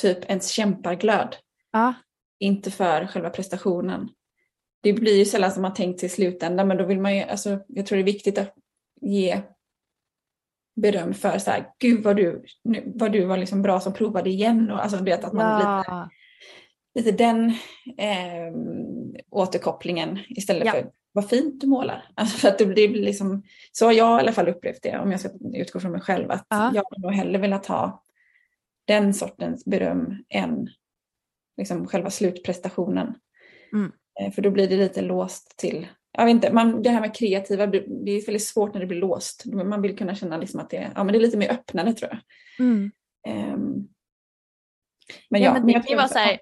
[0.00, 1.36] typ ens kämpaglöd.
[1.72, 1.94] Ja,
[2.38, 4.08] Inte för själva prestationen.
[4.82, 7.22] Det blir ju sällan som man tänkt sig i slutändan men då vill man ju,
[7.22, 8.54] alltså jag tror det är viktigt att
[9.00, 9.40] ge
[10.76, 12.44] beröm för så här, gud vad du,
[12.86, 15.84] vad du var liksom bra som provade igen och alltså du vet att man lite,
[15.86, 16.10] ja.
[16.94, 17.48] lite den
[17.98, 18.54] eh,
[19.30, 20.72] återkopplingen istället Ja.
[20.72, 22.04] för vad fint du målar.
[22.14, 23.42] Alltså för att det blir liksom,
[23.72, 26.30] så har jag i alla fall upplevt det om jag ska utgå från mig själv
[26.30, 26.70] att Ja.
[26.74, 28.03] jag har nog hellre velat ha
[28.84, 30.68] den sortens beröm än
[31.56, 33.14] liksom själva slutprestationen.
[33.72, 33.92] Mm.
[34.20, 37.16] Eh, För då blir det lite låst till, jag vet inte, man, det här med
[37.16, 39.46] kreativa, det är väldigt svårt när det blir låst.
[39.46, 42.10] Man vill kunna känna liksom att det, ja, men det är lite mer öppnande tror
[42.10, 42.20] jag.
[42.66, 42.90] Mm.
[43.26, 43.88] Ehm,
[45.30, 46.38] men Ja, ja, men det kan ju vara så här,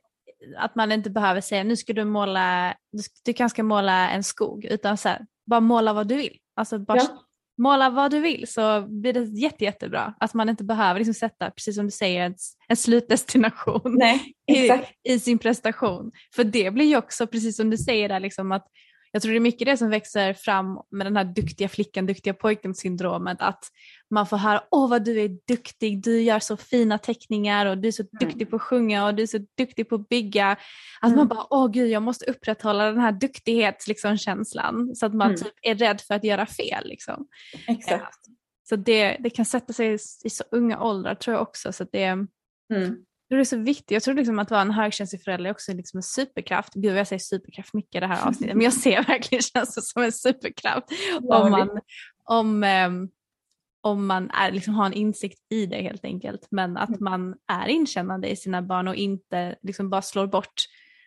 [0.56, 4.24] att man inte behöver säga nu ska du måla, du, du kanske ska måla en
[4.24, 6.38] skog, utan så här, bara måla vad du vill.
[6.54, 7.21] Alltså bara Ja.
[7.58, 10.14] Måla vad du vill så blir det jätte, jättebra.
[10.20, 12.34] Att man inte behöver liksom sätta, precis som du säger, en,
[12.68, 16.12] en slutdestination Nej, i, i sin prestation.
[16.34, 18.66] För det blir ju också, precis som du säger där, liksom att
[19.12, 22.34] jag tror det är mycket det som växer fram med den här duktiga flickan, duktiga
[22.34, 23.36] pojken syndromet.
[23.40, 23.64] Att
[24.10, 27.88] man får höra, åh vad du är duktig, du gör så fina teckningar och du
[27.88, 30.50] är så duktig på att sjunga och du är så duktig på att bygga.
[31.00, 31.28] Att man Mm.
[31.28, 35.40] bara, åh gud jag måste upprätthålla den här duktighetskänslan liksom, känslan, så att man Mm.
[35.40, 36.88] typ är rädd för att göra fel.
[36.88, 37.26] Liksom.
[37.68, 38.18] exakt.
[38.68, 41.72] Så det, det kan sätta sig i, så unga åldrar tror jag också.
[41.72, 42.04] Så att det,
[42.74, 42.96] Mm.
[43.36, 43.90] Det är så viktigt.
[43.90, 46.74] Jag tror liksom att vara en högkänslig förälder är också liksom en superkraft.
[46.74, 50.02] Gud jag säger superkraft mycket i det här avsnittet, men jag ser verkligen känns som
[50.02, 50.86] en superkraft.
[51.22, 51.80] Ja, om man,
[52.24, 53.08] om, ehm,
[53.80, 56.46] om man är, liksom har en insikt i det helt enkelt.
[56.50, 57.04] Men att Mm.
[57.04, 60.54] man är inkännande i sina barn och inte liksom bara slår bort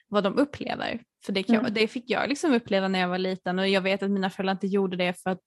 [0.07, 1.01] vad de upplever.
[1.25, 1.73] För det, kan, Mm.
[1.73, 4.53] det fick jag liksom uppleva när jag var liten och jag vet att mina föräldrar
[4.53, 5.43] inte gjorde det för att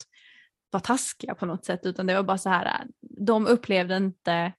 [0.70, 4.53] vara taskiga på något sätt utan det var bara så här, de upplevde inte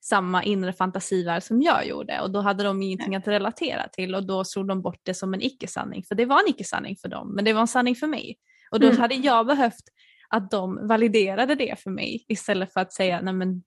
[0.00, 4.26] samma inre fantasivärld som jag gjorde och då hade de ingenting att relatera till och
[4.26, 7.34] då slog de bort det som en icke-sanning för det var en icke-sanning för dem
[7.34, 8.38] men det var en sanning för mig.
[8.70, 9.00] Och då Mm.
[9.00, 9.84] hade jag behövt
[10.28, 13.62] att de validerade det för mig istället för att säga nej men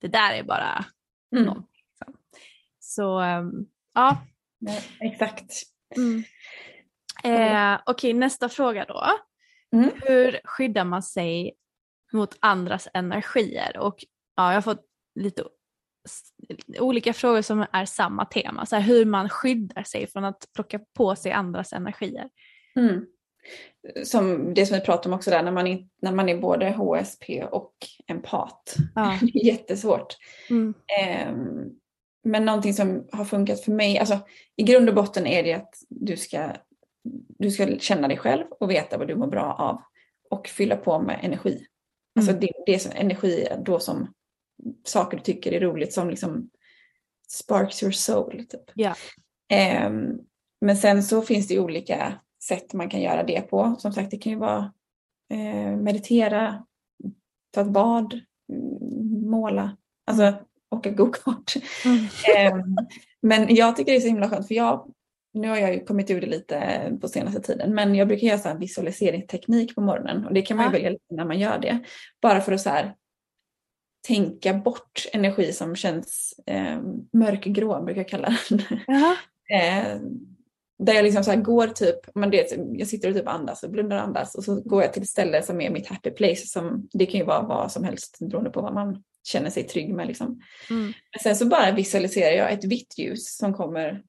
[0.00, 0.84] det där är bara
[1.32, 1.44] Mm.
[1.44, 1.82] någonting.
[1.90, 2.14] liksom.
[2.80, 3.50] Så ehm,
[3.94, 4.16] ja.
[4.58, 5.52] Ja, exakt.
[5.96, 6.24] Mm.
[7.24, 9.04] Eh, Okej, nästa fråga då.
[9.72, 9.90] Mm.
[10.02, 11.54] Hur skyddar man sig
[12.12, 13.78] mot andras energier?
[13.78, 13.96] Och
[14.36, 15.44] ja, jag har fått lite
[16.78, 18.66] olika frågor som är samma tema.
[18.66, 22.28] Så här, hur man skyddar sig från att plocka på sig andras energier.
[22.76, 23.06] Mm.
[24.04, 26.70] Som det som vi pratade om också där, när man är, när man är både
[26.70, 27.74] HSP och
[28.06, 28.76] empat.
[28.94, 29.18] Ja.
[29.32, 30.16] Det är jättesvårt.
[30.50, 30.74] Mm.
[31.00, 31.70] Ehm,
[32.24, 34.18] men någonting som har funkat för mig, alltså
[34.56, 36.50] i grund och botten är det att du ska,
[37.38, 39.82] du ska känna dig själv och veta vad du mår bra av
[40.30, 41.66] och fylla på med energi.
[42.16, 42.40] Alltså Mm.
[42.40, 44.14] det, det är energi då som
[44.84, 46.50] saker du tycker är roligt som liksom
[47.28, 48.44] sparks your soul.
[48.48, 48.70] Typ.
[48.74, 48.94] Ja.
[49.48, 50.18] Ehm,
[50.60, 53.76] men sen så finns det ju olika sätt man kan göra det på.
[53.78, 54.72] Som sagt, det kan ju vara
[55.32, 56.64] eh, meditera,
[57.54, 58.20] ta ett bad,
[58.52, 59.76] mm, måla,
[60.06, 60.34] alltså
[60.70, 61.54] åka gokart.
[61.84, 62.04] Mm.
[62.36, 62.64] eh,
[63.22, 64.90] men jag tycker det är så himla skönt för jag,
[65.32, 68.38] nu har jag ju kommit ur det lite på senaste tiden, men jag brukar göra
[68.38, 71.58] så en visualiseringsteknik på morgonen och det kan man ju välja lite när man gör
[71.58, 71.84] det.
[72.22, 72.94] Bara för att så här,
[74.06, 76.80] tänka bort energi som känns eh,
[77.12, 78.60] mörkgrå, brukar jag kalla den.
[79.60, 80.00] eh,
[80.78, 83.96] där jag liksom så går typ, men det, jag sitter och typ andas och blundar
[83.96, 86.46] och andas och så går jag till ett ställe som är mitt happy place.
[86.46, 89.94] Som, det kan ju vara vad som helst beroende på vad man känner sig trygg
[89.94, 90.06] med.
[90.06, 90.42] Liksom.
[90.70, 90.82] Mm.
[90.84, 94.02] Men sen så bara visualiserar jag ett vitt ljus som kommer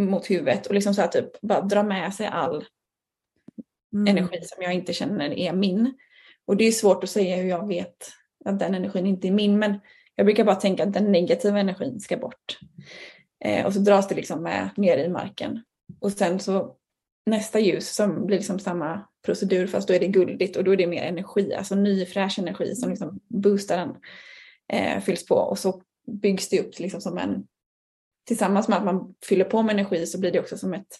[0.00, 2.64] mot huvudet och liksom så typ bara drar med sig all
[3.94, 4.16] mm.
[4.16, 5.94] energi som jag inte känner är min.
[6.46, 8.12] Och det är svårt att säga hur jag vet
[8.46, 9.80] att den energin inte är min men
[10.14, 12.58] jag brukar bara tänka att den negativa energin ska bort.
[13.44, 15.64] Eh, och så dras det liksom med ner i marken.
[16.00, 16.76] Och sen så
[17.26, 20.76] nästa ljus som blir liksom samma procedur fast då är det guldigt och då är
[20.76, 23.96] det mer energi, alltså ny fräsch energi som liksom boostar den,
[24.72, 27.46] eh, fylls på och så byggs det upp liksom som en,
[28.26, 30.98] tillsammans med att man fyller på med energi så blir det också som ett,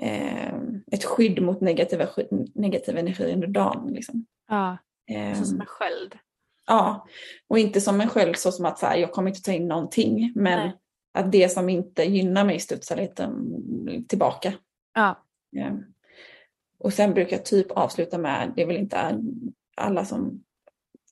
[0.00, 0.54] eh,
[0.92, 2.08] ett skydd mot negativa,
[2.54, 3.92] negativ energi under dagen.
[3.92, 4.26] Liksom.
[4.48, 4.78] Ja,
[5.10, 6.18] eh, som en sköld.
[6.66, 7.06] Ja,
[7.48, 9.68] och inte som en sköld så som att så här, jag kommer inte ta in
[9.68, 10.72] någonting men Nej
[11.16, 13.32] att det som inte gynnar mig studsar lite
[14.08, 14.52] tillbaka.
[14.94, 15.24] Ja.
[15.50, 15.70] ja.
[16.78, 19.22] Och sen brukar jag typ avsluta med, det är väl inte
[19.76, 20.44] alla som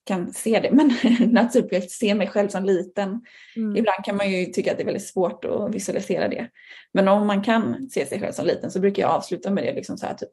[0.04, 0.88] kan se det, men
[1.32, 3.20] när typ jag ser mig själv som liten.
[3.56, 3.76] Mm.
[3.76, 6.48] Ibland kan man ju tycka att det är väldigt svårt att visualisera det.
[6.92, 9.72] Men om man kan se sig själv som liten så brukar jag avsluta med det,
[9.72, 10.32] liksom så här, typ,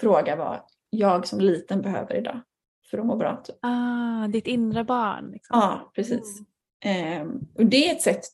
[0.00, 0.60] fråga vad
[0.90, 2.40] jag som liten behöver idag
[2.90, 3.36] för att må bra.
[3.36, 3.56] Typ.
[3.62, 5.30] Ah, ditt inre barn.
[5.30, 5.58] Liksom.
[5.60, 6.42] Ja, precis.
[6.84, 7.22] Mm.
[7.22, 8.24] Um, och det är ett sätt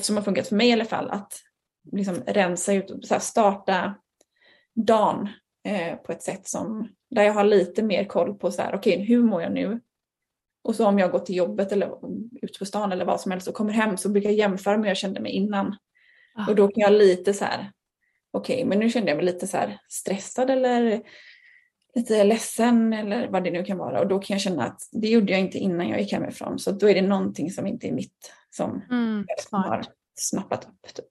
[0.00, 1.32] som har funkat för mig i alla fall, att
[1.92, 3.94] liksom rensa ut och starta
[4.74, 5.28] dagen
[5.64, 8.94] eh, på ett sätt som, där jag har lite mer koll på så här, okej
[8.94, 9.80] okay, hur mår jag nu?
[10.62, 11.90] Och så om jag går till jobbet eller
[12.42, 14.84] ut på stan eller vad som helst och kommer hem så brukar jag jämföra med
[14.84, 15.76] hur jag kände mig innan.
[16.34, 16.48] Ah.
[16.48, 17.72] Och då kan jag lite så här,
[18.30, 21.02] okej okay, men nu kände jag mig lite så här stressad eller
[21.96, 25.08] lite ledsen eller vad det nu kan vara och då kan jag känna att det
[25.08, 27.92] gjorde jag inte innan jag gick hemifrån så då är det någonting som inte är
[27.92, 29.84] mitt som mm, har
[30.14, 30.94] snappat upp.
[30.94, 31.06] Typ.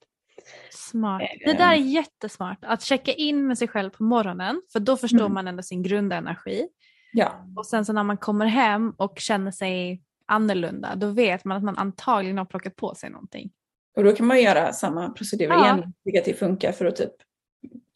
[0.70, 1.22] Smart.
[1.46, 5.20] Det där är jättesmart, att checka in med sig själv på morgonen för då förstår
[5.20, 5.34] mm.
[5.34, 6.68] man ändå sin grundenergi.
[7.14, 7.46] Ja.
[7.56, 11.64] Och sen så när man kommer hem och känner sig annorlunda då vet man att
[11.64, 13.52] man antagligen har plockat på sig någonting.
[13.98, 15.66] Och då kan man göra samma procedur ja.
[15.66, 17.14] igen, vilket det funkar för att typ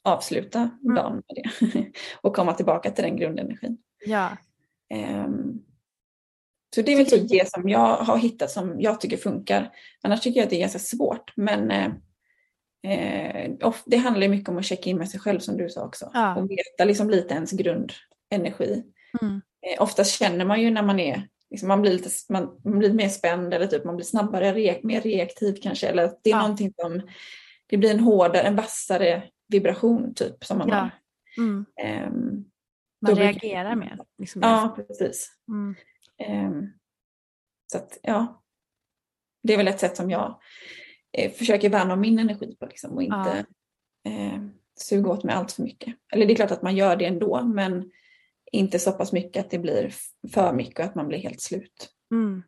[0.09, 0.95] avsluta mm.
[0.95, 1.85] dagen med det
[2.21, 3.77] och komma tillbaka till den grundenergin.
[4.05, 4.29] Ja.
[5.25, 5.63] Um,
[6.75, 9.71] så det är väl typ det som jag har hittat som jag tycker funkar.
[10.01, 11.33] Annars tycker jag att det är ganska svårt.
[11.35, 11.91] Men eh,
[12.91, 13.51] eh
[13.85, 16.11] det handlar mycket om att checka in med sig själv som du sa också.
[16.13, 16.35] Ja.
[16.35, 18.83] Och veta liksom lite ens grundenergi.
[19.21, 19.41] Mm.
[19.67, 22.93] Eh, oftast känner man ju när man är liksom man, blir lite, man, man, blir
[22.93, 25.87] mer spänd eller typ man blir snabbare, re, mer reaktiv kanske.
[25.87, 26.41] Eller det är ja.
[26.41, 27.01] någonting som,
[27.67, 30.75] det blir en hårdare, en vassare vibration typ som man ja.
[30.75, 30.91] har.
[31.37, 31.65] Mm.
[32.07, 32.51] Um,
[33.01, 33.99] man reagerar mer.
[34.17, 35.31] Liksom ja, precis.
[35.47, 35.75] Mm.
[36.47, 36.73] Um,
[37.71, 38.43] så att, ja,
[39.43, 40.39] det är väl ett sätt som jag
[41.17, 43.45] eh, försöker värna om min energi på liksom, och inte
[44.03, 44.11] ja.
[44.11, 44.41] eh,
[44.79, 45.95] suga åt mig allt för mycket.
[46.13, 47.91] Eller det är klart att man gör det ändå men
[48.51, 49.93] inte så pass mycket att det blir
[50.33, 51.89] för mycket och att man blir helt slut.
[52.11, 52.43] Mm.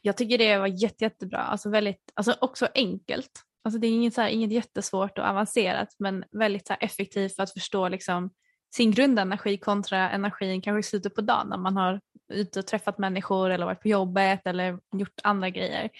[0.00, 3.30] Jag tycker det var jätte, jättebra, alltså, väldigt, alltså också enkelt.
[3.66, 7.36] Alltså det är inget, så här, inget jättesvårt och avancerat men väldigt så här, effektivt
[7.36, 8.30] för att förstå liksom,
[8.74, 12.00] sin grundenergi kontra energin kanske i slutet på dagen när man har
[12.32, 15.90] ute och träffat människor eller varit på jobbet eller gjort andra grejer.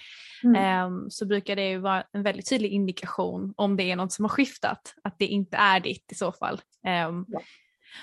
[0.45, 0.87] Mm.
[0.87, 4.25] Um, så brukar det ju vara en väldigt tydlig indikation om det är något som
[4.25, 6.61] har skiftat, att det inte är ditt i så fall.
[7.09, 7.41] Um, ja.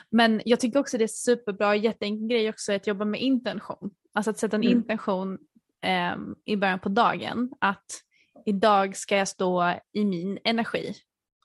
[0.10, 3.92] Men jag tycker också det är superbra, jätteenkel grej också att jobba med intention.
[4.14, 4.78] Alltså att sätta en mm.
[4.78, 5.38] intention
[6.16, 7.86] um, i början på dagen att
[8.46, 10.94] idag ska jag stå i min energi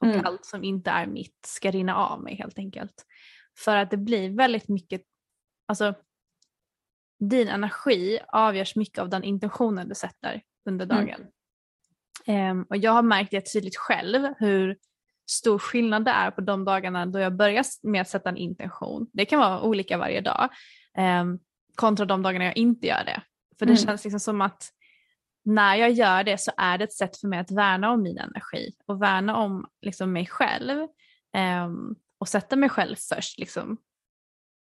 [0.00, 0.26] och mm.
[0.26, 3.06] allt som inte är mitt ska rinna av mig helt enkelt.
[3.58, 5.02] För att det blir väldigt mycket,
[5.68, 5.94] alltså
[7.20, 10.96] din energi avgörs mycket av den intentionen du sätter under mm.
[10.96, 11.20] dagen.
[12.26, 12.58] Mm.
[12.58, 14.76] Um, och jag har märkt det tydligt själv hur
[15.30, 19.10] stor skillnad det är på de dagarna då jag börjar med att sätta en intention.
[19.12, 20.48] Det kan vara olika varje dag
[20.98, 21.38] um,
[21.74, 23.22] kontra de dagarna jag inte gör det.
[23.58, 23.86] För det mm.
[23.86, 24.72] känns liksom som att
[25.48, 28.18] när jag gör det så är det ett sätt för mig att värna om min
[28.18, 30.78] energi och värna om liksom, mig själv
[31.64, 33.38] um, och sätta mig själv först.
[33.38, 33.76] Liksom,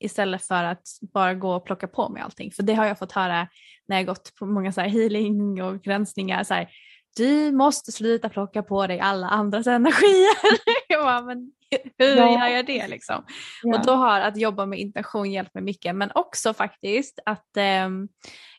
[0.01, 2.53] istället för att bara gå och plocka på mig allting.
[2.53, 3.49] För det har jag fått höra
[3.89, 6.45] när jag gått på många så här healing och rensningar.
[6.45, 6.69] Så här,
[7.17, 10.59] du måste sluta plocka på dig alla andras energier.
[10.89, 11.53] jag bara, men
[11.99, 12.41] hur ja.
[12.41, 13.25] gör jag det liksom?
[13.63, 13.79] Ja.
[13.79, 17.89] Och då har att jobba med intention hjälpt mig mycket men också faktiskt att eh,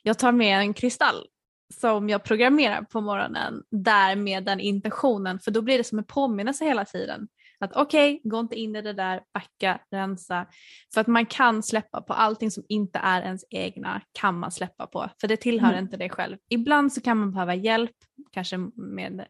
[0.03, 1.25] jag tar med en kristall
[1.73, 6.05] som jag programmerar på morgonen där med den intentionen för då blir det som en
[6.05, 7.27] påminnelse hela tiden.
[7.59, 10.47] Att okej, okay, gå inte in i det där, backa, rensa.
[10.93, 14.87] För att man kan släppa på allting som inte är ens egna kan man släppa
[14.87, 15.09] på.
[15.21, 15.83] För det tillhör mm.
[15.83, 16.37] inte dig själv.
[16.49, 17.95] Ibland så kan man behöva hjälp,
[18.31, 19.25] kanske med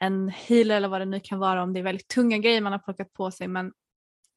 [0.00, 2.72] en healer eller vad det nu kan vara om det är väldigt tunga grejer man
[2.72, 3.48] har plockat på sig.
[3.48, 3.72] Men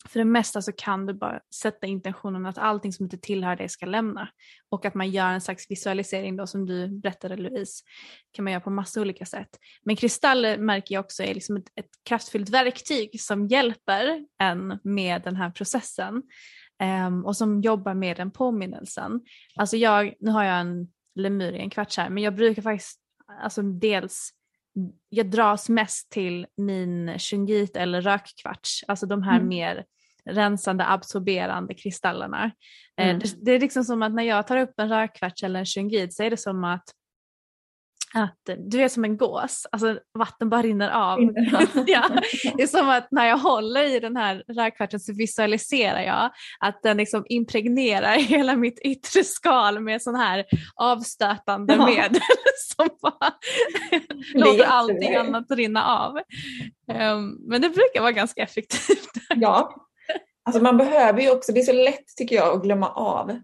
[0.10, 3.70] för det mesta så kan du bara sätta intentionen att allting som inte tillhör dig
[3.70, 4.30] ska lämna.
[4.70, 7.84] Och att man gör en slags visualisering då som du berättade Louise.
[8.32, 9.50] kan man göra på massa olika sätt.
[9.84, 15.22] Men kristaller märker jag också är liksom ett, ett kraftfullt verktyg som hjälper en med
[15.22, 16.24] den här processen.
[17.08, 19.22] Um, och som jobbar med den påminnelsen.
[19.56, 23.00] Alltså jag, nu har jag en lemur i en kvarts här men jag brukar faktiskt
[23.42, 24.32] alltså dels
[25.10, 29.48] jag dras mest till min shungit eller rökkvarts, alltså de här mm.
[29.48, 29.86] mer
[30.30, 32.52] rensande, absorberande kristallerna.
[32.98, 33.20] Eh, mm.
[33.20, 36.14] Det, det, är liksom som att när jag tar upp en rökkvarts eller en shungit
[36.14, 36.84] så är det som att
[38.16, 41.20] att du är som en gås, alltså vatten bara rinner av.
[41.88, 42.10] ja,
[42.58, 46.84] det är som att när jag håller i den här rökkvartsen så visualiserar jag att
[46.84, 50.46] den liksom impregnerar hela mitt yttre skal med sån här
[50.76, 51.86] avstötande ja.
[51.86, 52.22] medel
[52.76, 53.34] som bara
[54.34, 56.18] låter allting annat rinna av.
[56.88, 59.12] Um, men det brukar vara ganska effektivt.
[59.30, 59.76] ja,
[60.46, 63.40] alltså man behöver ju också, det är så lätt tycker jag att glömma av.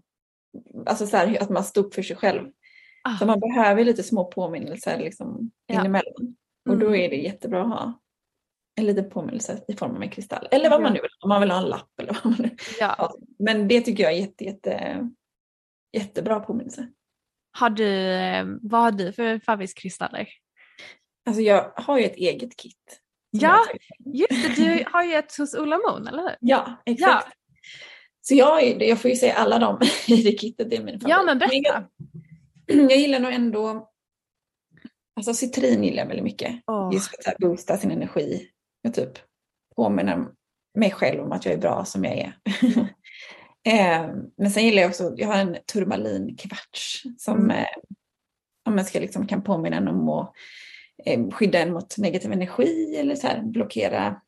[0.86, 2.42] Alltså så här, att man står upp för sig själv.
[3.04, 3.18] Ah.
[3.18, 5.80] Så man behöver lite små påminnelser liksom ja.
[5.80, 6.36] inemellan.
[6.70, 7.02] Och då mm.
[7.02, 8.00] är det jättebra att ha
[8.76, 10.48] en liten påminnelse i form av en kristall.
[10.52, 12.56] Eller vad man nu vill om man vill ha en lapp eller vad man nu
[12.80, 13.14] ja.
[13.40, 15.10] Men det tycker jag är jätte, jätte,
[15.98, 16.88] jättebra påminnelse.
[17.52, 20.28] Har du, eh, vad har du för favoritkristaller?
[21.26, 23.02] Alltså jag har ju ett eget kit.
[23.32, 23.66] Ja,
[24.06, 24.56] just det.
[24.56, 26.36] Du har ju ett hos Ulla Moon, eller hur?
[26.40, 27.28] Ja, exakt.
[27.28, 27.34] Ja.
[28.22, 31.18] Så jag, jag får ju säga alla dem i det kittet, det är min favorit.
[31.18, 31.88] Ja, men berätta.
[32.90, 33.90] jag gillar nog ändå,
[35.16, 36.64] alltså citrin gillar jag väldigt mycket.
[36.68, 36.90] Oh.
[36.94, 38.48] Just för att boosta sin energi.
[38.82, 39.12] Jag typ
[39.76, 40.28] påminner
[40.78, 42.34] mig själv om att jag är bra som jag är.
[43.64, 47.52] eh, men sen gillar jag också, jag har en turmalinkvarts som mm.
[47.52, 47.66] eh,
[48.66, 50.34] om man ska liksom, kan påminna en om att
[51.06, 54.22] eh, skydda en mot negativ energi eller så här, blockera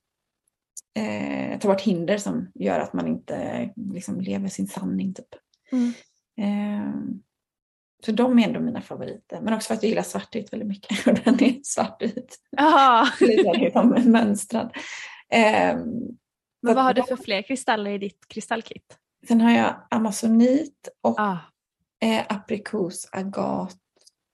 [0.95, 5.13] eh, ta bort hinder som gör att man inte liksom, lever sin sanning.
[5.13, 5.35] Typ.
[5.71, 5.93] Mm.
[6.37, 6.93] Eh,
[8.05, 9.41] så de är ändå mina favoriter.
[9.41, 11.07] Men också för att jag gillar svartvit väldigt mycket.
[11.07, 12.39] Och den är svartvit.
[13.19, 14.65] Lite liksom mönstrad.
[14.65, 16.17] Um,
[16.61, 18.97] Men vad har du för fler kristaller i ditt kristallkit?
[19.27, 21.37] Sen har jag amazonit och ah.
[22.01, 23.79] eh, aprikos, agat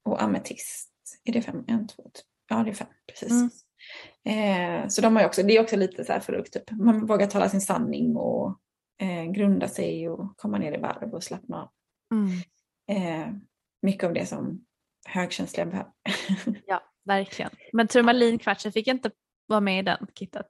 [0.05, 0.91] och ametist.
[1.23, 1.63] Är det fem?
[1.67, 2.23] En, två, tre.
[2.49, 2.87] Ja, det är fem.
[3.07, 3.31] Precis.
[3.31, 4.81] Mm.
[4.81, 7.05] Eh, så de har också, det är också lite så här för att typ, man
[7.05, 8.59] vågar tala sin sanning och
[9.01, 11.69] eh, grunda sig och komma ner i varv och slappna av.
[12.11, 13.41] Mm.
[13.81, 14.65] Mycket av det som
[15.05, 15.91] högkänsliga behöver.
[16.65, 17.51] ja, verkligen.
[17.73, 19.11] Men turmalinkvartsen fick inte
[19.47, 20.45] vara med i den kittet?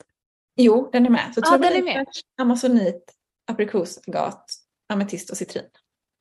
[0.55, 1.31] Jo, den är med.
[1.33, 2.07] Så ah, den är med.
[2.41, 3.13] amazonit,
[3.47, 4.45] aprikos, agat,
[4.89, 5.65] ametist och citrin.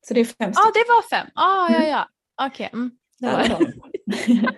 [0.06, 0.52] Så det är fem stycken.
[0.54, 1.26] Ja, ah, det var fem.
[1.34, 2.08] Ah, ja, ja.
[2.46, 2.70] Okej.
[2.72, 2.80] Okay.
[2.80, 2.90] Mm.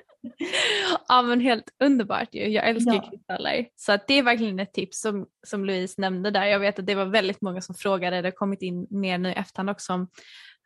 [1.08, 2.48] ja men helt underbart ju.
[2.48, 3.10] Jag älskar ja.
[3.10, 3.68] kristaller.
[3.76, 6.46] Så att det är verkligen ett tips som, som Louise nämnde där.
[6.46, 9.28] Jag vet att det var väldigt många som frågade, det har kommit in mer nu
[9.28, 10.08] i efterhand också om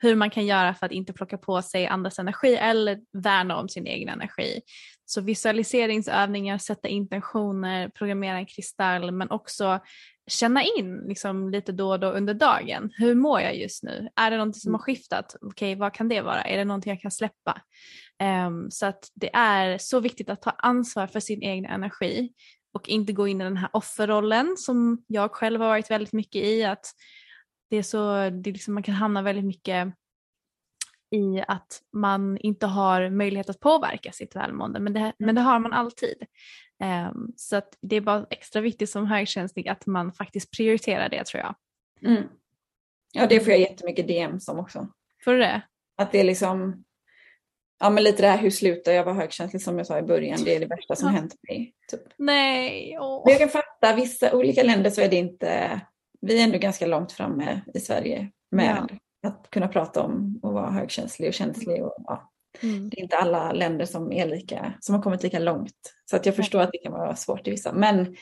[0.05, 3.69] hur man kan göra för att inte plocka på sig andras energi eller värna om
[3.69, 4.61] sin egen energi.
[5.05, 9.81] Så visualiseringsövningar, sätta intentioner, programmera en kristall men också
[10.27, 12.91] känna in liksom, lite då och då under dagen.
[12.99, 14.09] Hur mår jag just nu?
[14.17, 14.85] Är det någonting som har mm.
[14.85, 15.37] skiftat?
[15.41, 16.43] Okej, okay, vad kan det vara?
[16.43, 17.61] Är det någonting jag kan släppa?
[18.47, 22.33] Um, så att det är så viktigt att ta ansvar för sin egen energi
[22.75, 26.43] och inte gå in i den här offerrollen som jag själv har varit väldigt mycket
[26.43, 26.65] i.
[26.65, 26.87] att
[27.75, 29.89] det är så, det är liksom, man kan hamna väldigt mycket
[31.11, 35.59] i att man inte har möjlighet att påverka sitt välmående men det, men det har
[35.59, 36.27] man alltid.
[37.11, 41.25] Um, så att det är bara extra viktigt som högkänslig att man faktiskt prioriterar det
[41.25, 41.55] tror jag.
[42.11, 42.23] Mm.
[43.13, 44.89] Ja det får jag jättemycket DM som också.
[45.25, 45.63] Får du det?
[45.97, 46.85] Att det är liksom,
[47.81, 50.45] ja men lite det här hur slutar jag vara högkänslig som jag sa i början,
[50.45, 51.15] det är det värsta som ja.
[51.15, 51.75] hänt mig.
[51.91, 52.03] Typ.
[52.17, 52.99] Nej.
[53.01, 53.23] Åh.
[53.27, 55.81] Jag kan fatta, vissa olika länder så är det inte
[56.27, 58.87] vi är ändå ganska långt framme i Sverige med
[59.21, 59.29] ja.
[59.29, 61.85] att kunna prata om att vara högkänslig och känslig.
[61.85, 62.33] Och, ja.
[62.63, 62.89] mm.
[62.89, 65.95] Det är inte alla länder som, är lika, som har kommit lika långt.
[66.11, 67.73] Så att jag förstår att det kan vara svårt i vissa.
[67.73, 68.17] Men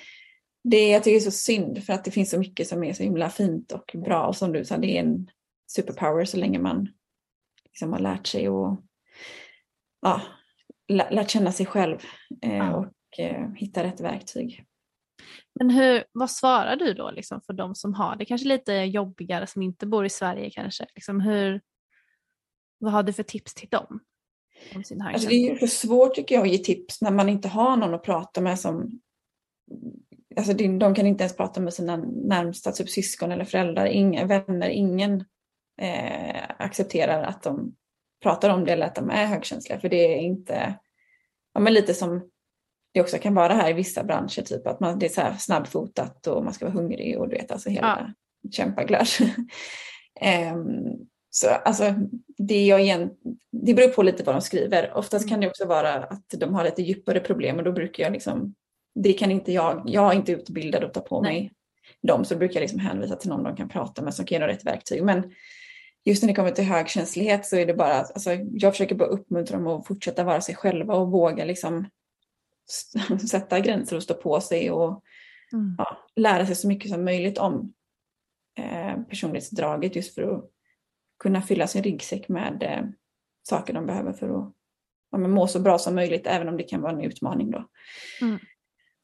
[0.64, 3.02] det jag tycker är så synd för att det finns så mycket som är så
[3.02, 4.26] himla fint och bra.
[4.26, 5.30] Och som du sa, det är en
[5.66, 6.88] superpower så länge man
[7.64, 8.80] liksom har lärt sig att
[10.00, 10.20] ja,
[10.88, 11.98] lärt känna sig själv
[12.42, 12.76] eh, Ja.
[12.76, 14.64] och eh, hitta rätt verktyg.
[15.54, 19.46] Men hur, vad svarar du då liksom för de som har det kanske lite jobbigare
[19.46, 20.86] som inte bor i Sverige kanske?
[20.94, 21.60] Liksom hur,
[22.78, 24.00] vad har du för tips till dem?
[24.74, 27.28] Om sin Alltså det är ju så svårt tycker jag att ge tips när man
[27.28, 29.00] inte har någon att prata med som
[30.36, 34.68] Alltså de kan inte ens prata med sina närmsta typ syskon eller föräldrar, inga vänner,
[34.68, 35.24] ingen
[35.80, 37.74] eh, accepterar att de
[38.22, 39.80] pratar om det eller att de är högkänsliga.
[39.80, 40.78] För det är inte,
[41.54, 42.30] ja men lite som
[42.92, 45.36] det också kan vara här i vissa branscher, typ att man, det är så här
[45.38, 48.14] snabbfotat och man ska vara hungrig och du vet alltså hela
[48.50, 49.06] kämpaglöd.
[50.20, 50.66] Ehm,
[51.30, 51.94] så alltså
[52.38, 53.10] det jag igen,
[53.52, 54.92] det beror på lite vad de skriver.
[54.94, 58.12] Oftast kan det också vara att de har lite djupare problem och då brukar jag
[58.12, 58.54] liksom,
[58.94, 61.32] det kan inte jag, jag är inte utbildad att ta på Nej.
[61.32, 61.52] mig
[62.02, 64.36] dem så då brukar jag liksom hänvisa till någon de kan prata med som kan
[64.36, 65.02] ge dem rätt verktyg.
[65.02, 65.32] Men
[66.04, 69.56] just när det kommer till högkänslighet så är det bara, alltså, jag försöker bara uppmuntra
[69.56, 71.86] dem att fortsätta vara sig själva och våga liksom
[73.30, 75.04] sätta gränser och stå på sig och
[75.52, 75.74] Mm.
[75.78, 77.72] ja, lära sig så mycket som möjligt om
[78.58, 80.50] eh, personlighetsdraget just för att
[81.18, 82.84] kunna fylla sin ryggsäck med eh,
[83.48, 84.52] saker de behöver för att
[85.10, 87.68] ja, må så bra som möjligt även om det kan vara en utmaning då.
[88.20, 88.38] Mm.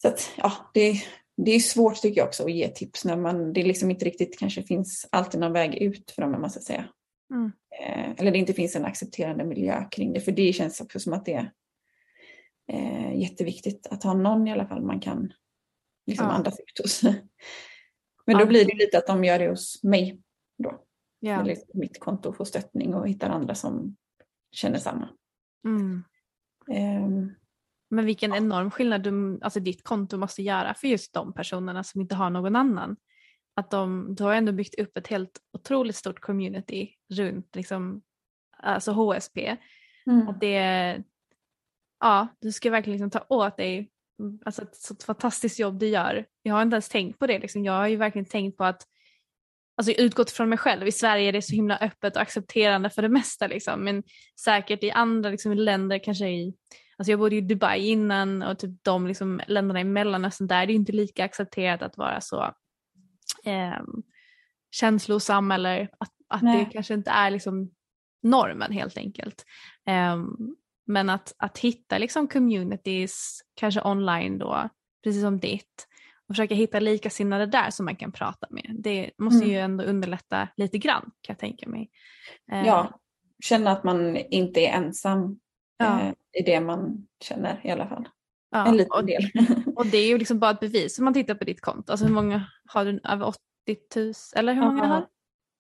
[0.03, 1.03] Så att ja, det,
[1.37, 4.39] det är svårt tycker jag också att ge tips när man, det liksom inte riktigt
[4.39, 6.85] kanske finns alltid någon väg ut för dem, man ska säga.
[7.31, 7.53] Mm.
[7.81, 11.13] Eh, eller det inte finns en accepterande miljö kring det, för det känns också som
[11.13, 11.53] att det är
[12.69, 15.33] eh, jätteviktigt att ha någon i alla fall man kan
[16.07, 16.33] liksom Ja.
[16.33, 17.03] andas ut hos.
[18.27, 20.21] Men då blir det lite att de gör det hos mig
[20.59, 20.85] då.
[21.21, 21.41] Ja.
[21.41, 23.97] Eller mitt konto får stöttning och hittar andra som
[24.53, 25.09] känner samma.
[25.65, 26.05] Mm.
[26.71, 27.35] Ehm,
[27.91, 32.01] Men vilken enorm skillnad du, alltså ditt konto måste göra för just de personerna som
[32.01, 32.97] inte har någon annan.
[33.55, 38.03] Att de, du har ändå byggt upp ett helt otroligt stort community runt liksom,
[38.57, 39.57] alltså HSP.
[40.29, 41.03] Att det,
[42.01, 43.91] ja, du ska verkligen liksom ta åt dig
[44.45, 46.27] alltså ett så fantastiskt jobb du gör.
[46.43, 47.39] Jag har inte ens tänkt på det.
[47.39, 47.65] Liksom.
[47.65, 48.83] Jag har ju verkligen tänkt på att,
[49.77, 53.03] alltså utgått från mig själv, i Sverige är det så himla öppet och accepterande för
[53.03, 53.47] det mesta.
[53.47, 53.85] Liksom.
[53.85, 54.03] Men
[54.41, 56.55] säkert i andra liksom, länder, kanske i,
[56.99, 60.67] alltså jag bodde i Dubai innan och typ de liksom, länderna i Mellanöstern, där är
[60.67, 62.43] det inte lika accepterat att vara så
[63.45, 63.83] eh,
[64.71, 67.71] känslosam eller att, att det kanske inte är liksom
[68.23, 69.45] normen helt enkelt.
[69.87, 70.57] Ehm,
[70.89, 74.69] men att, att hitta liksom communities, kanske online då,
[75.05, 75.87] precis som ditt,
[76.29, 78.77] och försöka hitta likasinnade där som man kan prata med.
[78.79, 79.51] Det måste Mm.
[79.51, 81.91] ju ändå underlätta lite grann kan jag tänka mig.
[82.53, 83.01] Eh, Ja,
[83.45, 85.41] känna att man inte är ensam
[85.79, 86.01] Ja.
[86.01, 88.09] eh, i det man känner i alla fall.
[88.51, 89.23] ja, En liten och, del.
[89.77, 91.93] och det är ju liksom bara ett bevis om man tittar på ditt konto.
[91.93, 93.01] Alltså hur många har du?
[93.05, 93.39] Över 80
[93.97, 94.13] 000?
[94.37, 95.07] Eller hur många Ja, har?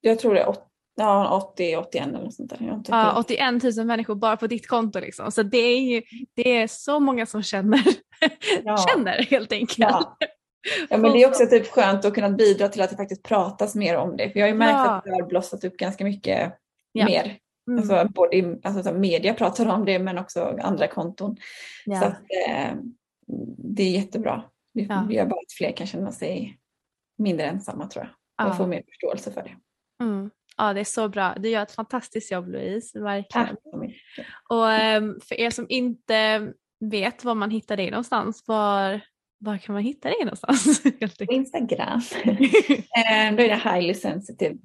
[0.01, 0.65] Jag tror det är åt,
[0.99, 2.59] ja, 80, 81 eller något sånt där.
[2.61, 3.25] Jag inte Ja, kollat.
[3.25, 5.33] 81 000 människor bara på ditt konto liksom.
[5.33, 6.03] Så det är ju
[6.35, 7.81] det är så många som känner,
[8.65, 8.77] Ja.
[8.89, 9.79] känner helt enkelt.
[9.79, 10.17] Ja.
[10.91, 13.75] Ja, men det är också typ skönt att kunna bidra till att det faktiskt pratas
[13.75, 14.31] mer om det.
[14.31, 14.91] För jag har ju märkt Ja.
[14.91, 16.53] att det har blossat upp ganska mycket
[16.95, 17.39] mer.
[17.69, 17.79] Mm.
[17.79, 21.37] Alltså, både i, alltså, så media pratar om det men också andra konton.
[21.87, 22.75] Så att, eh,
[23.59, 24.45] det är jättebra.
[24.75, 26.59] Det gör bara att fler kan känna sig
[27.19, 28.49] mindre ensamma tror jag.
[28.49, 29.57] Och få mer förståelse för det.
[30.05, 30.31] Mm.
[30.59, 31.35] Ja, det är så bra.
[31.39, 33.57] Du gör ett fantastiskt jobb Louise, verkligen.
[34.49, 39.01] Och ehm, för er som inte vet var man hittar dig någonstans, var,
[39.39, 40.83] var kan man hitta dig någonstans?
[41.19, 41.25] På?
[41.33, 42.01] Instagram.
[42.25, 44.59] eh, då är det highly sensitive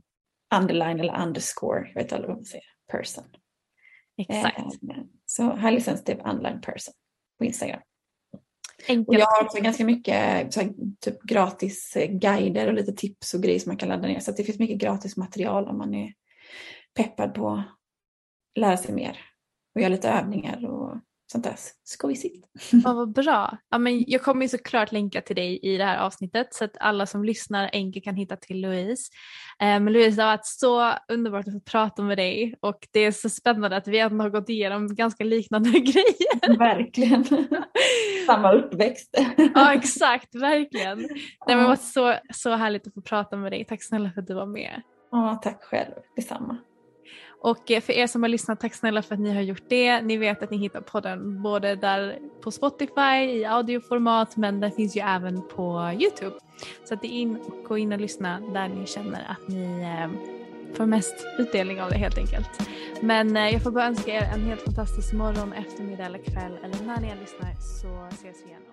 [0.55, 1.87] underline eller underscore.
[1.93, 2.65] Jag vet aldrig vad man säger.
[2.91, 3.25] Person.
[4.17, 4.59] Exakt.
[4.59, 6.93] Eh, så highly sensitive underline person
[7.39, 7.81] på Instagram.
[8.83, 9.19] Och Enkelt.
[9.19, 10.49] jag har också ganska mycket här,
[10.99, 14.19] typ gratis eh, guider och lite tips och grejer som man kan ladda ner.
[14.19, 16.13] Så det finns mycket gratis material om man är
[16.95, 17.65] peppad på att
[18.55, 19.19] lära sig mer.
[19.75, 20.97] Och göra lite övningar och
[21.33, 22.45] sånt där skojsigt.
[22.71, 23.57] Ja, vad bra.
[23.69, 26.77] Ja, men jag kommer ju såklart länka till dig i det här avsnittet så att
[26.79, 29.11] alla som lyssnar enkelt kan hitta till Louise.
[29.59, 32.99] Eh, Men Louise, det har varit så underbart att få prata med dig och det
[32.99, 36.57] är så spännande att vi ändå har gått igenom ganska liknande grejer.
[36.57, 37.25] Verkligen.
[38.25, 39.17] Samma uppväxt.
[39.55, 40.97] Ja exakt, verkligen.
[40.97, 41.09] Nej,
[41.47, 43.65] men det var så, så härligt att få prata med dig.
[43.65, 44.81] Tack snälla för att du var med.
[45.11, 45.91] Ja, tack själv.
[46.15, 46.57] Detsamma.
[47.43, 50.01] Och eh, för er som har lyssnat, tack snälla för att ni har gjort det.
[50.01, 54.97] Ni vet att ni hittar podden både där på Spotify i audioformat men den finns
[54.97, 56.35] ju även på Youtube.
[56.83, 59.81] Så att det är in och gå in och lyssna där ni känner att ni
[59.81, 60.09] eh,
[60.73, 62.49] får mest utdelning av det helt enkelt.
[63.01, 66.85] Men eh, jag får bara önska er en helt fantastisk morgon, eftermiddag eller kväll eller
[66.85, 68.72] när ni än lyssnar så ses vi igen